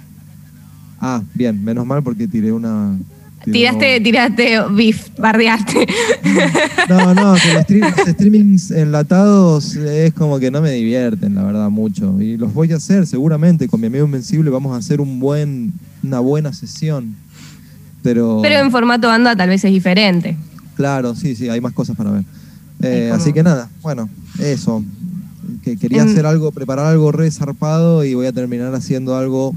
Ah, 0.99 1.23
bien, 1.35 1.63
menos 1.63 1.85
mal 1.85 2.03
porque 2.03 2.27
tiré 2.27 2.51
una... 2.51 2.99
Tiraste, 3.45 4.01
tiraste 4.01 4.59
beef, 4.71 5.11
bardeaste. 5.19 5.87
No, 6.89 7.13
no, 7.13 7.35
que 7.69 7.79
los, 7.79 7.93
streamings 8.09 8.71
enlatados 8.71 9.77
es 9.77 10.15
como 10.15 10.39
que 10.39 10.51
no 10.51 10.63
me 10.63 10.71
divierten, 10.71 11.35
la 11.35 11.43
verdad, 11.43 11.69
mucho. 11.69 12.19
Y 12.19 12.39
los 12.39 12.55
voy 12.55 12.73
a 12.73 12.77
hacer, 12.77 13.07
seguramente. 13.07 13.69
Con 13.69 13.83
mi 13.83 13.89
amigo 13.89 14.07
Invencible 14.07 14.49
vamos 14.49 14.75
a 14.75 14.79
hacer 14.79 15.03
un 15.03 15.21
buen, 15.21 15.75
una 16.03 16.21
buena 16.21 16.55
sesión. 16.55 17.15
Pero, 18.03 18.41
pero 18.41 18.61
en 18.61 18.71
formato 18.71 19.09
banda 19.09 19.37
tal 19.37 19.51
vez 19.51 19.63
es 19.63 19.71
diferente. 19.71 20.39
Claro, 20.77 21.15
sí, 21.15 21.37
sí, 21.37 21.51
hay 21.51 21.61
más 21.61 21.75
cosas 21.75 21.95
para 21.95 22.11
ver. 22.11 22.25
Eh, 22.81 23.11
así 23.13 23.35
que 23.35 23.43
nada, 23.43 23.69
bueno, 23.83 24.09
eso. 24.39 24.83
Que 25.65 25.79
quería 25.79 26.03
hacer 26.03 26.27
algo, 26.27 26.53
preparar 26.53 26.87
algo 26.87 27.11
re 27.11 27.31
zarpado 27.31 28.05
y 28.05 28.13
voy 28.13 28.27
a 28.27 28.33
terminar 28.33 28.75
haciendo 28.75 29.17
algo 29.17 29.55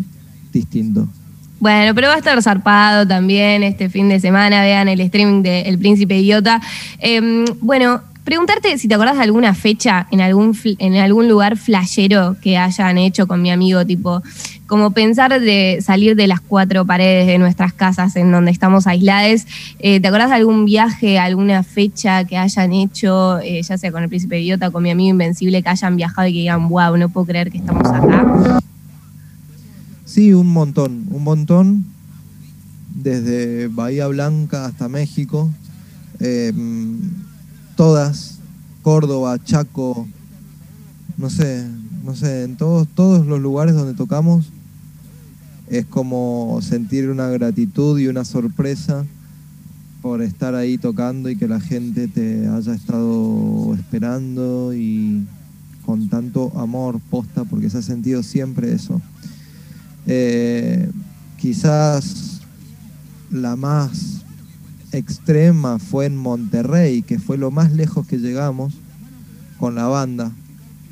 distinto. 0.54 1.08
Bueno, 1.60 1.96
pero 1.96 2.08
va 2.08 2.14
a 2.14 2.18
estar 2.18 2.42
zarpado 2.42 3.08
también 3.08 3.64
este 3.64 3.90
fin 3.90 4.10
de 4.10 4.20
semana. 4.20 4.62
Vean 4.62 4.88
el 4.88 5.02
streaming 5.02 5.42
de 5.42 5.62
El 5.62 5.80
Príncipe 5.80 6.18
Idiota. 6.18 6.62
Em, 7.00 7.46
bueno, 7.62 8.02
preguntarte 8.28 8.78
si 8.78 8.90
te 8.90 8.96
acordás 8.96 9.16
de 9.16 9.24
alguna 9.24 9.54
fecha 9.54 10.06
en 10.12 10.20
algún, 10.20 10.54
en 10.80 10.96
algún 10.98 11.30
lugar 11.30 11.56
flashero 11.56 12.36
que 12.42 12.58
hayan 12.58 12.98
hecho 12.98 13.26
con 13.26 13.42
mi 13.42 13.52
amigo, 13.52 13.86
tipo, 13.86 14.22
como 14.66 14.92
pensar 14.92 15.40
de 15.40 15.80
salir 15.82 16.14
de 16.18 16.28
las 16.28 16.42
cuatro 16.42 16.86
paredes 16.86 17.26
de 17.26 17.38
nuestras 17.38 17.72
casas 17.72 18.18
en 18.18 18.30
donde 18.30 18.52
estamos 18.52 18.86
aislados. 18.86 19.46
Eh, 19.80 20.02
¿Te 20.02 20.10
acordás 20.10 20.28
de 20.28 20.36
algún 20.36 20.66
viaje, 20.66 21.18
alguna 21.18 21.64
fecha 21.64 22.26
que 22.26 22.36
hayan 22.36 22.74
hecho, 22.74 23.40
eh, 23.40 23.62
ya 23.64 23.78
sea 23.78 23.94
con 23.94 24.04
el 24.04 24.10
Príncipe 24.10 24.42
Idiota, 24.42 24.72
con 24.72 24.84
mi 24.84 24.92
amigo 24.92 25.12
Invencible, 25.12 25.64
que 25.64 25.70
hayan 25.70 25.96
viajado 25.96 26.28
y 26.28 26.34
que 26.34 26.40
digan, 26.40 26.68
wow, 26.68 26.98
no 26.98 27.08
puedo 27.08 27.28
creer 27.28 27.50
que 27.50 27.60
estamos 27.60 27.88
acá? 27.88 28.60
Sí, 30.04 30.34
un 30.34 30.52
montón, 30.52 31.06
un 31.12 31.24
montón, 31.24 31.86
desde 32.94 33.70
Bahía 33.70 34.08
Blanca 34.08 34.66
hasta 34.66 34.90
México, 34.90 35.50
em, 36.20 37.00
todas, 37.78 38.40
Córdoba, 38.82 39.38
Chaco, 39.42 40.08
no 41.16 41.30
sé, 41.30 41.66
no 42.04 42.16
sé, 42.16 42.44
en 42.44 42.58
todos, 42.58 42.88
todos 42.88 43.26
los 43.26 43.40
lugares 43.40 43.76
donde 43.76 43.94
tocamos 43.94 44.48
es 45.68 45.86
como 45.86 46.60
sentir 46.62 47.10
una 47.10 47.28
gratitud 47.28 48.00
y 48.00 48.08
una 48.08 48.26
sorpresa 48.26 49.06
por 50.02 50.22
estar 50.22 50.56
ahí 50.56 50.78
tocando 50.78 51.30
y 51.30 51.36
que 51.36 51.48
la 51.48 51.60
gente 51.60 52.08
te 52.08 52.48
haya 52.48 52.74
estado 52.74 53.76
esperando 53.76 54.74
y 54.74 55.24
con 55.86 56.10
tanto 56.10 56.52
amor 56.58 57.00
posta, 57.12 57.44
porque 57.44 57.70
se 57.70 57.78
ha 57.78 57.82
sentido 57.82 58.24
siempre 58.24 58.74
eso. 58.74 59.02
Eh, 60.08 60.90
quizás 61.38 62.42
la 63.30 63.56
más 63.56 64.18
extrema 64.98 65.80
fue 65.80 66.06
en 66.06 66.18
Monterrey, 66.18 67.02
que 67.02 67.20
fue 67.20 67.38
lo 67.38 67.52
más 67.52 67.72
lejos 67.72 68.06
que 68.08 68.18
llegamos 68.18 68.74
con 69.60 69.76
la 69.76 69.88
banda. 69.88 70.32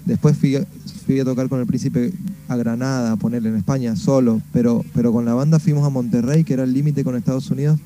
Después 0.05 0.37
fui, 0.37 0.55
a 0.55 1.25
tocar 1.25 1.49
con 1.49 1.59
el 1.59 1.65
príncipe 1.65 2.13
a 2.47 2.55
Granada, 2.55 3.11
a 3.11 3.15
ponerle 3.17 3.49
en 3.49 3.55
España 3.55 3.95
solo, 3.95 4.41
pero, 4.53 4.83
pero 4.93 5.11
con 5.11 5.25
la 5.25 5.33
banda 5.33 5.59
fuimos 5.59 5.85
a 5.85 5.89
Monterrey, 5.89 6.43
que 6.43 6.53
era 6.53 6.63
el 6.63 6.73
límite 6.73 7.03
con 7.03 7.15
Estados 7.15 7.49
Unidos, 7.49 7.79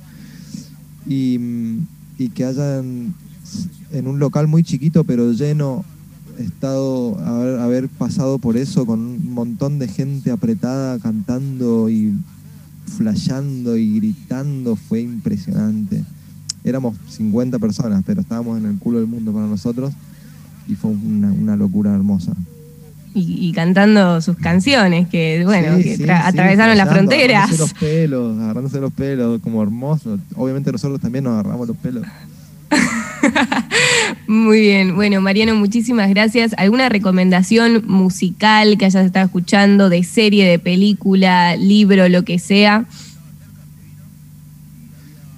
y, 1.07 1.39
y 2.17 2.29
que 2.29 2.45
hayan 2.45 3.13
en 3.91 4.07
un 4.07 4.19
local 4.19 4.47
muy 4.47 4.63
chiquito 4.63 5.03
pero 5.03 5.31
lleno 5.31 5.83
estado, 6.37 7.19
haber, 7.19 7.59
haber 7.59 7.89
pasado 7.89 8.37
por 8.39 8.57
eso 8.57 8.85
con 8.85 8.99
un 8.99 9.33
montón 9.33 9.79
de 9.79 9.87
gente 9.87 10.31
apretada, 10.31 10.99
cantando 10.99 11.89
y 11.89 12.13
flasheando 12.89 13.77
y 13.77 13.95
gritando, 13.95 14.75
fue 14.75 15.01
impresionante. 15.01 16.03
Éramos 16.63 16.97
50 17.09 17.57
personas, 17.59 18.03
pero 18.05 18.21
estábamos 18.21 18.59
en 18.59 18.65
el 18.65 18.77
culo 18.77 18.99
del 18.99 19.07
mundo 19.07 19.31
para 19.31 19.45
nosotros 19.45 19.93
y 20.67 20.75
fue 20.75 20.91
una, 20.91 21.55
locura 21.55 21.93
hermosa. 21.93 22.33
Y, 23.15 23.51
cantando 23.53 24.21
sus 24.21 24.37
canciones, 24.37 25.09
que 25.09 25.41
bueno, 25.43 25.77
que 25.77 26.11
atravesaron 26.11 26.77
las 26.77 26.89
fronteras. 26.89 27.49
Agarrándose 27.49 27.59
los 27.59 27.73
pelos, 27.73 28.39
agarrándose 28.39 28.79
los 28.79 28.93
pelos, 28.93 29.41
como 29.41 29.63
hermoso. 29.63 30.19
Obviamente 30.35 30.71
nosotros 30.71 31.01
también 31.01 31.23
nos 31.23 31.33
agarramos 31.33 31.67
los 31.67 31.77
pelos. 31.77 32.05
Muy 34.27 34.61
bien, 34.61 34.95
bueno, 34.95 35.21
Mariano, 35.21 35.55
muchísimas 35.55 36.09
gracias. 36.09 36.53
¿Alguna 36.57 36.89
recomendación 36.89 37.83
musical 37.87 38.77
que 38.77 38.85
hayas 38.85 39.05
estado 39.05 39.25
escuchando, 39.25 39.89
de 39.89 40.03
serie, 40.03 40.47
de 40.47 40.59
película, 40.59 41.55
libro, 41.55 42.07
lo 42.09 42.23
que 42.23 42.39
sea? 42.39 42.85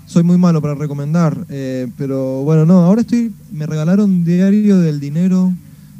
Soy 0.05 0.23
muy 0.23 0.37
malo 0.37 0.61
para 0.61 0.75
recomendar, 0.75 1.45
eh, 1.49 1.87
pero 1.97 2.43
bueno, 2.43 2.65
no, 2.65 2.81
ahora 2.81 3.01
estoy, 3.01 3.31
me 3.51 3.65
regalaron 3.65 4.25
Diario 4.25 4.77
del 4.79 4.99
Dinero 4.99 5.53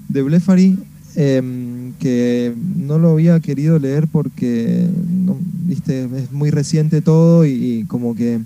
de 0.10 0.22
Blefari, 0.22 0.78
em, 1.16 1.94
que 1.94 2.54
no 2.76 3.00
lo 3.00 3.12
había 3.12 3.40
querido 3.40 3.80
leer 3.80 4.08
porque, 4.08 4.86
viste, 5.64 6.10
es 6.14 6.32
muy 6.34 6.52
reciente 6.52 7.02
todo 7.02 7.46
y 7.46 7.86
como 7.88 8.14
que 8.14 8.42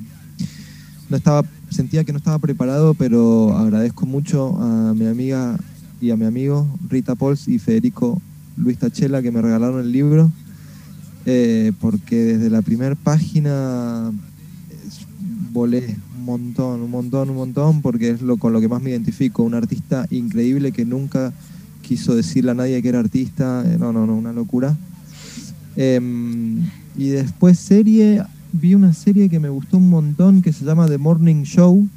no 1.10 1.18
estaba 1.18 1.44
sentía 1.70 2.04
que 2.04 2.12
no 2.12 2.18
estaba 2.18 2.40
preparado, 2.40 2.94
pero 2.94 3.58
agradezco 3.58 4.06
mucho 4.06 4.58
a 4.62 4.94
mi 4.94 5.06
amiga 5.08 5.58
y 6.02 6.12
a 6.12 6.18
mi 6.18 6.26
amigo 6.26 6.68
Rita 6.90 7.16
Pols 7.16 7.48
y 7.48 7.60
Federico 7.60 8.22
Luis 8.58 8.78
Tachela 8.78 9.22
que 9.22 9.32
me 9.32 9.42
regalaron 9.42 9.80
el 9.80 9.92
libro, 9.92 10.32
eh, 11.26 11.72
porque 11.80 12.16
desde 12.16 12.50
la 12.50 12.62
primera 12.62 12.96
página 12.96 14.12
volé 15.52 15.96
un 16.18 16.26
montón, 16.26 16.82
un 16.82 16.92
montón, 16.92 17.30
un 17.30 17.36
montón, 17.36 17.82
porque 17.82 18.10
es 18.12 18.22
lo 18.22 18.38
con 18.38 18.54
lo 18.54 18.62
que 18.62 18.68
más 18.68 18.82
me 18.82 18.92
identifico, 18.92 19.44
un 19.44 19.54
artista 19.54 20.08
increíble 20.10 20.72
que 20.72 20.86
nunca 20.86 21.34
quiso 21.82 22.16
decirle 22.16 22.52
a 22.52 22.56
nadie 22.56 22.82
que 22.82 22.90
era 22.90 23.00
artista, 23.00 23.64
eh, 23.66 23.78
no, 23.80 23.94
no, 23.94 24.06
no, 24.06 24.16
una 24.16 24.34
locura. 24.34 24.76
Em, 25.76 26.62
y 26.98 27.10
después 27.10 27.60
serie, 27.60 28.24
vi 28.56 28.74
una 28.74 28.94
serie 28.94 29.30
que 29.30 29.40
me 29.40 29.50
gustó 29.50 29.78
un 29.78 29.90
montón 29.90 30.42
que 30.42 30.54
se 30.54 30.66
llama 30.66 30.88
The 30.88 30.98
Morning 30.98 31.44
Show. 31.44 31.88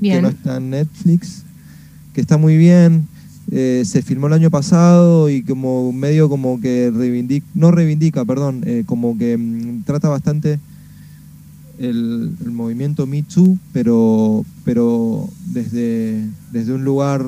Que 0.00 0.20
no 0.20 0.28
está 0.28 0.56
en 0.56 0.70
Netflix. 0.70 1.42
Que 2.14 2.20
está 2.20 2.36
muy 2.38 2.56
bien. 2.56 3.06
Eh, 3.50 3.82
se 3.84 4.02
filmó 4.02 4.28
el 4.28 4.34
año 4.34 4.50
pasado 4.50 5.28
y 5.28 5.42
como 5.42 5.92
medio 5.92 6.28
como 6.28 6.60
que 6.60 6.92
reivindica, 6.94 7.44
no 7.54 7.70
reivindica, 7.70 8.24
perdón, 8.24 8.62
eh, 8.64 8.84
como 8.86 9.18
que 9.18 9.36
mm, 9.36 9.82
trata 9.82 10.08
bastante 10.08 10.58
el, 11.78 12.32
movimiento 12.46 13.06
Me 13.06 13.22
Too, 13.22 13.58
pero, 13.72 14.44
pero 14.64 15.28
desde, 15.46 16.24
desde 16.52 16.72
un 16.72 16.84
lugar 16.84 17.24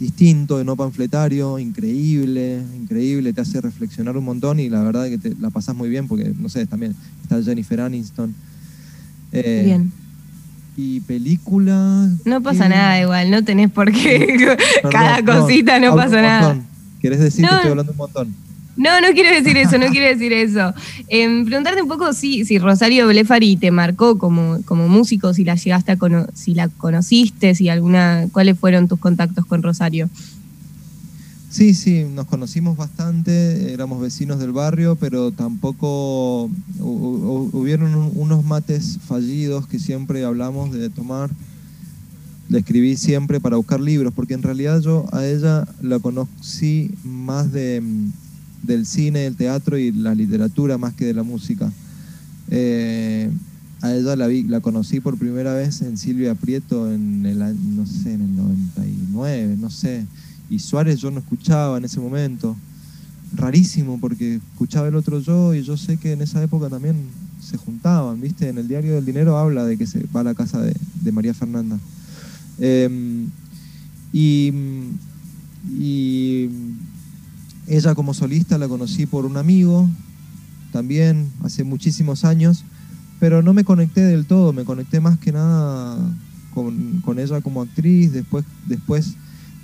distinto, 0.00 0.64
no 0.64 0.76
panfletario, 0.76 1.58
increíble, 1.58 2.62
increíble, 2.74 3.34
te 3.34 3.42
hace 3.42 3.60
reflexionar 3.60 4.16
un 4.16 4.24
montón 4.24 4.58
y 4.58 4.70
la 4.70 4.82
verdad 4.82 5.04
que 5.10 5.18
te 5.18 5.34
la 5.38 5.50
pasás 5.50 5.76
muy 5.76 5.90
bien 5.90 6.08
porque, 6.08 6.32
no 6.38 6.48
sé, 6.48 6.66
también 6.66 6.96
está 7.22 7.40
Jennifer 7.42 7.82
Aniston. 7.82 8.34
Eh, 9.30 9.62
bien. 9.66 9.92
Y 10.74 11.00
película... 11.00 12.08
No 12.24 12.42
pasa 12.42 12.66
nada 12.70 12.98
igual, 12.98 13.30
no 13.30 13.44
tenés 13.44 13.70
por 13.70 13.92
qué, 13.92 14.56
cada 14.90 15.22
cosita 15.22 15.78
no 15.78 15.94
pasa 15.94 16.22
nada. 16.22 16.58
¿Querés 17.02 17.20
decir 17.20 17.46
que 17.46 17.54
estoy 17.54 17.70
hablando 17.70 17.92
un 17.92 17.98
montón? 17.98 18.34
No, 18.76 19.00
no 19.00 19.08
quiero 19.12 19.30
decir 19.30 19.56
eso, 19.56 19.78
no 19.78 19.86
quiero 19.88 20.06
decir 20.06 20.32
eso. 20.32 20.72
Em, 21.08 21.44
preguntarte 21.44 21.82
un 21.82 21.88
poco 21.88 22.12
si, 22.12 22.44
si 22.44 22.58
Rosario 22.58 23.06
Blefari 23.08 23.56
te 23.56 23.70
marcó 23.70 24.16
como, 24.16 24.62
como 24.64 24.88
músico, 24.88 25.34
si 25.34 25.44
la 25.44 25.56
llegaste 25.56 25.92
a 25.92 25.98
si 26.34 26.54
la 26.54 26.68
conociste, 26.68 27.54
si 27.54 27.68
alguna, 27.68 28.26
cuáles 28.32 28.58
fueron 28.58 28.88
tus 28.88 28.98
contactos 28.98 29.44
con 29.44 29.62
Rosario. 29.62 30.08
Sí, 31.50 31.74
sí, 31.74 32.04
nos 32.14 32.26
conocimos 32.26 32.76
bastante, 32.76 33.72
éramos 33.72 34.00
vecinos 34.00 34.38
del 34.38 34.52
barrio, 34.52 34.94
pero 34.94 35.32
tampoco 35.32 36.48
hubieron 36.78 38.12
unos 38.14 38.44
mates 38.44 38.98
fallidos 39.04 39.66
que 39.66 39.80
siempre 39.80 40.24
hablamos 40.24 40.72
de 40.72 40.90
tomar. 40.90 41.28
Le 42.48 42.60
escribí 42.60 42.96
siempre 42.96 43.40
para 43.40 43.56
buscar 43.56 43.80
libros, 43.80 44.14
porque 44.14 44.34
en 44.34 44.42
realidad 44.42 44.80
yo 44.80 45.06
a 45.12 45.26
ella 45.26 45.66
la 45.82 45.98
conocí 45.98 46.92
más 47.02 47.50
de 47.50 47.82
del 48.62 48.86
cine, 48.86 49.26
el 49.26 49.36
teatro 49.36 49.78
y 49.78 49.92
la 49.92 50.14
literatura 50.14 50.78
más 50.78 50.94
que 50.94 51.06
de 51.06 51.14
la 51.14 51.22
música. 51.22 51.72
Eh, 52.50 53.30
a 53.82 53.94
ella 53.94 54.16
la, 54.16 54.26
vi, 54.26 54.42
la 54.42 54.60
conocí 54.60 55.00
por 55.00 55.16
primera 55.16 55.54
vez 55.54 55.80
en 55.80 55.96
Silvia 55.96 56.34
Prieto 56.34 56.92
en 56.92 57.24
el, 57.24 57.38
no 57.38 57.86
sé, 57.86 58.12
en 58.12 58.22
el 58.22 58.36
99, 58.36 59.56
no 59.58 59.70
sé. 59.70 60.04
Y 60.50 60.58
Suárez 60.58 61.00
yo 61.00 61.10
no 61.10 61.20
escuchaba 61.20 61.78
en 61.78 61.84
ese 61.84 62.00
momento. 62.00 62.56
Rarísimo 63.34 63.98
porque 64.00 64.40
escuchaba 64.52 64.88
el 64.88 64.96
otro 64.96 65.20
yo 65.20 65.54
y 65.54 65.62
yo 65.62 65.76
sé 65.76 65.96
que 65.96 66.12
en 66.12 66.20
esa 66.20 66.42
época 66.42 66.68
también 66.68 66.96
se 67.40 67.56
juntaban, 67.56 68.20
¿viste? 68.20 68.48
En 68.48 68.58
el 68.58 68.68
Diario 68.68 68.94
del 68.96 69.04
Dinero 69.06 69.38
habla 69.38 69.64
de 69.64 69.78
que 69.78 69.86
se 69.86 70.04
va 70.14 70.20
a 70.20 70.24
la 70.24 70.34
casa 70.34 70.60
de, 70.60 71.12
María 71.12 71.32
Fernanda. 71.32 71.78
Em, 72.58 73.28
y, 74.12 74.52
y 75.78 76.48
ella 77.70 77.94
como 77.94 78.14
solista 78.14 78.58
la 78.58 78.68
conocí 78.68 79.06
por 79.06 79.24
un 79.24 79.36
amigo, 79.36 79.88
también 80.72 81.30
hace 81.42 81.64
muchísimos 81.64 82.24
años, 82.24 82.64
pero 83.20 83.42
no 83.42 83.54
me 83.54 83.64
conecté 83.64 84.02
del 84.02 84.26
todo, 84.26 84.52
me 84.52 84.64
conecté 84.64 85.00
más 85.00 85.18
que 85.18 85.32
nada 85.32 85.96
con, 86.52 87.00
con 87.04 87.18
ella 87.18 87.40
como 87.40 87.62
actriz, 87.62 88.12
después, 88.12 88.44
después 88.66 89.14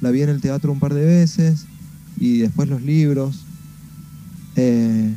la 0.00 0.10
vi 0.10 0.22
en 0.22 0.28
el 0.28 0.40
teatro 0.40 0.72
un 0.72 0.78
par 0.78 0.94
de 0.94 1.04
veces 1.04 1.66
y 2.18 2.38
después 2.38 2.68
los 2.68 2.82
libros. 2.82 3.44
Eh, 4.56 5.14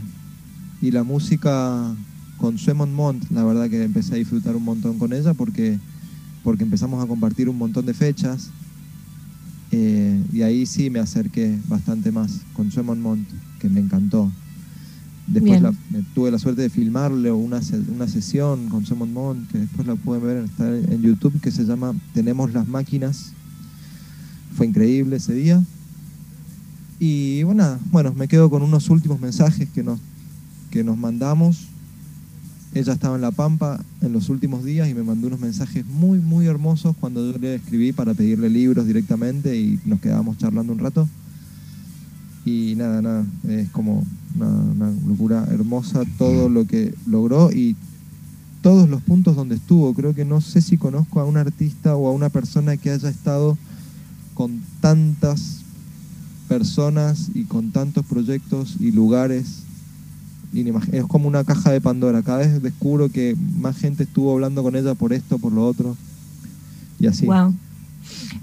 y 0.82 0.92
la 0.92 1.04
música 1.04 1.94
con 2.38 2.58
Suemon 2.58 2.94
Mont, 2.94 3.30
la 3.32 3.44
verdad 3.44 3.70
que 3.70 3.84
empecé 3.84 4.14
a 4.14 4.18
disfrutar 4.18 4.56
un 4.56 4.64
montón 4.64 4.98
con 4.98 5.14
ella 5.14 5.34
porque, 5.34 5.78
porque 6.44 6.64
empezamos 6.64 7.04
a 7.04 7.08
compartir 7.08 7.50
un 7.50 7.58
montón 7.58 7.86
de 7.86 7.94
fechas. 7.94 8.50
Eh, 9.72 10.24
y 10.34 10.42
ahí 10.42 10.66
sí 10.66 10.90
me 10.90 11.00
acerqué 11.00 11.58
bastante 11.68 12.12
más 12.12 12.42
con 12.54 12.72
Suemon 12.72 13.02
Mont, 13.02 13.28
que 13.60 13.70
me 13.70 13.80
encantó. 13.80 14.32
Después 15.28 15.62
tuve 16.16 16.32
la 16.32 16.40
suerte 16.40 16.64
de 16.64 16.70
filmarle 16.72 17.32
una, 17.32 17.62
una 17.94 18.08
sesión 18.08 18.68
con 18.70 18.86
Suemon 18.86 19.14
Mont, 19.14 19.52
que 19.52 19.60
después 19.60 19.86
la 19.86 19.96
pueden 19.96 20.24
ver 20.24 20.38
está 20.38 20.68
en 20.76 21.02
YouTube, 21.04 21.40
que 21.40 21.52
se 21.52 21.66
llama 21.66 21.94
Tenemos 22.14 22.52
las 22.52 22.68
máquinas. 22.68 23.34
Fue 24.56 24.66
increíble 24.66 25.18
ese 25.18 25.36
día. 25.36 25.64
Y 27.00 27.44
bueno, 27.44 27.80
bueno, 27.92 28.14
me 28.14 28.28
quedo 28.28 28.50
con 28.50 28.64
unos 28.64 28.90
últimos 28.90 29.22
mensajes 29.22 29.70
que 29.70 29.84
nos, 29.84 30.00
que 30.72 30.84
nos 30.84 30.98
mandamos. 30.98 31.69
Ella 32.74 32.94
estaba 32.94 33.16
en 33.16 33.22
La 33.22 33.32
Pampa 33.32 33.84
en 34.02 34.14
los 34.14 34.30
últimos 34.30 34.64
días 34.64 34.88
y 34.90 34.94
me 34.94 35.02
mandó 35.02 35.28
unos 35.28 35.40
mensajes 35.40 35.86
muy, 35.88 36.20
muy 36.20 36.46
hermosos 36.46 36.96
cuando 37.00 37.32
yo 37.32 37.38
le 37.40 37.56
escribí 37.56 37.94
para 37.94 38.14
pedirle 38.14 38.50
libros 38.50 38.86
directamente 38.86 39.58
y 39.58 39.80
nos 39.86 40.00
quedábamos 40.00 40.38
charlando 40.38 40.74
un 40.74 40.80
rato. 40.80 41.10
Y 42.46 42.76
nada, 42.78 43.02
nada, 43.02 43.26
es 43.48 43.70
como 43.70 44.06
una, 44.36 44.92
locura 45.08 45.48
hermosa 45.52 46.04
todo 46.18 46.48
lo 46.48 46.66
que 46.66 46.94
logró 47.08 47.52
y 47.52 47.76
todos 48.62 48.88
los 48.88 49.02
puntos 49.02 49.36
donde 49.36 49.56
estuvo. 49.56 49.94
Creo 49.96 50.14
que 50.14 50.26
no 50.26 50.40
sé 50.40 50.62
si 50.62 50.78
conozco 50.78 51.20
a 51.20 51.26
un 51.26 51.38
artista 51.38 51.96
o 51.96 52.08
a 52.08 52.12
una 52.12 52.30
persona 52.30 52.78
que 52.78 52.92
haya 52.92 53.10
estado 53.10 53.58
con 54.36 54.62
tantas 54.80 55.62
personas 56.48 57.30
y 57.34 57.44
con 57.44 57.72
tantos 57.72 58.06
proyectos 58.06 58.76
y 58.80 58.92
lugares. 58.92 59.64
Es 60.92 61.04
como 61.06 61.28
una 61.28 61.44
caja 61.44 61.72
de 61.72 61.82
Pandora. 61.82 62.24
Cada 62.24 62.40
vez 62.40 62.62
descubro 62.62 63.10
que 63.10 63.36
más 63.60 63.78
gente 63.78 64.04
estuvo 64.04 64.34
hablando 64.34 64.64
con 64.64 64.76
ella 64.76 64.96
por 64.96 65.14
esto, 65.14 65.38
por 65.38 65.54
lo 65.54 65.66
otro. 65.66 65.96
Y 67.00 67.08
así. 67.08 67.26
Wow. 67.26 67.54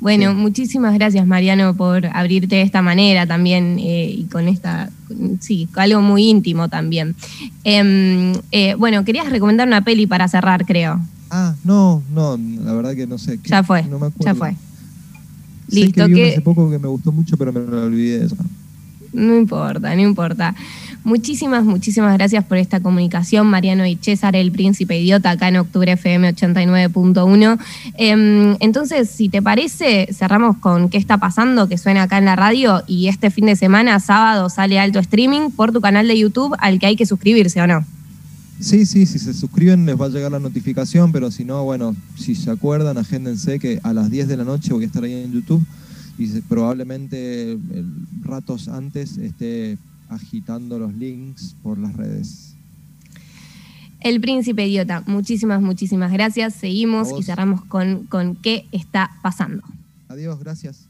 Bueno, 0.00 0.34
muchísimas 0.34 0.94
gracias 0.94 1.26
Mariano 1.26 1.74
por 1.74 2.06
abrirte 2.06 2.56
de 2.56 2.62
esta 2.62 2.82
manera 2.82 3.26
también 3.26 3.78
eh, 3.78 4.10
y 4.10 4.24
con 4.24 4.48
esta, 4.48 4.90
sí, 5.40 5.68
algo 5.74 6.00
muy 6.02 6.28
íntimo 6.28 6.68
también. 6.68 7.14
Em, 7.64 8.34
eh, 8.52 8.74
bueno, 8.74 9.04
querías 9.04 9.30
recomendar 9.30 9.66
una 9.66 9.82
peli 9.82 10.06
para 10.06 10.28
cerrar, 10.28 10.64
creo. 10.66 11.00
Ah, 11.30 11.54
no, 11.64 12.02
no, 12.12 12.38
la 12.62 12.72
verdad 12.74 12.94
que 12.94 13.06
no 13.06 13.18
sé. 13.18 13.40
Ya 13.44 13.62
fue, 13.64 13.84
ya 14.20 14.34
fue. 14.34 14.54
Listo. 15.68 16.06
que, 16.06 16.14
vi 16.14 16.22
hace 16.22 16.40
poco 16.40 16.70
que 16.70 16.78
me 16.78 16.88
gustó 16.88 17.10
mucho, 17.10 17.36
pero 17.36 17.52
me 17.52 17.60
lo 17.60 17.84
olvidé 17.84 18.24
eso. 18.24 18.36
No 19.16 19.34
importa, 19.34 19.94
no 19.94 20.02
importa. 20.02 20.54
Muchísimas, 21.02 21.64
muchísimas 21.64 22.12
gracias 22.18 22.44
por 22.44 22.58
esta 22.58 22.80
comunicación, 22.80 23.46
Mariano 23.46 23.86
y 23.86 23.96
César, 23.96 24.36
el 24.36 24.52
príncipe 24.52 24.98
idiota, 24.98 25.30
acá 25.30 25.48
en 25.48 25.56
Octubre 25.56 25.92
FM 25.92 26.34
89.1. 26.34 27.58
Em, 27.96 28.56
entonces, 28.60 29.08
si 29.08 29.28
te 29.28 29.40
parece, 29.40 30.08
cerramos 30.12 30.58
con 30.58 30.90
qué 30.90 30.98
está 30.98 31.16
pasando, 31.16 31.68
que 31.68 31.78
suena 31.78 32.02
acá 32.02 32.18
en 32.18 32.26
la 32.26 32.36
radio, 32.36 32.82
y 32.86 33.08
este 33.08 33.30
fin 33.30 33.46
de 33.46 33.56
semana, 33.56 34.00
sábado, 34.00 34.50
sale 34.50 34.78
alto 34.78 34.98
streaming 34.98 35.50
por 35.50 35.72
tu 35.72 35.80
canal 35.80 36.08
de 36.08 36.18
YouTube 36.18 36.54
al 36.58 36.78
que 36.78 36.86
hay 36.86 36.96
que 36.96 37.06
suscribirse, 37.06 37.62
¿o 37.62 37.66
no? 37.66 37.86
Sí, 38.60 38.84
sí, 38.84 39.06
si 39.06 39.18
se 39.18 39.32
suscriben 39.32 39.86
les 39.86 39.98
va 39.98 40.06
a 40.06 40.08
llegar 40.08 40.32
la 40.32 40.40
notificación, 40.40 41.12
pero 41.12 41.30
si 41.30 41.44
no, 41.44 41.64
bueno, 41.64 41.94
si 42.16 42.34
se 42.34 42.50
acuerdan, 42.50 42.98
agéndense 42.98 43.58
que 43.58 43.80
a 43.82 43.92
las 43.92 44.10
10 44.10 44.28
de 44.28 44.36
la 44.36 44.44
noche 44.44 44.74
voy 44.74 44.84
a 44.84 44.86
estar 44.86 45.04
ahí 45.04 45.12
en 45.12 45.32
YouTube 45.32 45.64
y 46.18 46.40
probablemente 46.42 47.58
ratos 48.22 48.68
antes 48.68 49.18
esté 49.18 49.78
agitando 50.08 50.78
los 50.78 50.94
links 50.94 51.54
por 51.62 51.78
las 51.78 51.94
redes. 51.94 52.54
El 54.00 54.20
príncipe 54.20 54.66
idiota, 54.66 55.02
muchísimas, 55.06 55.60
muchísimas 55.60 56.12
gracias. 56.12 56.54
Seguimos 56.54 57.08
y 57.18 57.22
cerramos 57.22 57.64
con, 57.64 58.04
con 58.06 58.36
qué 58.36 58.66
está 58.70 59.10
pasando. 59.22 59.62
Adiós, 60.08 60.38
gracias. 60.38 60.86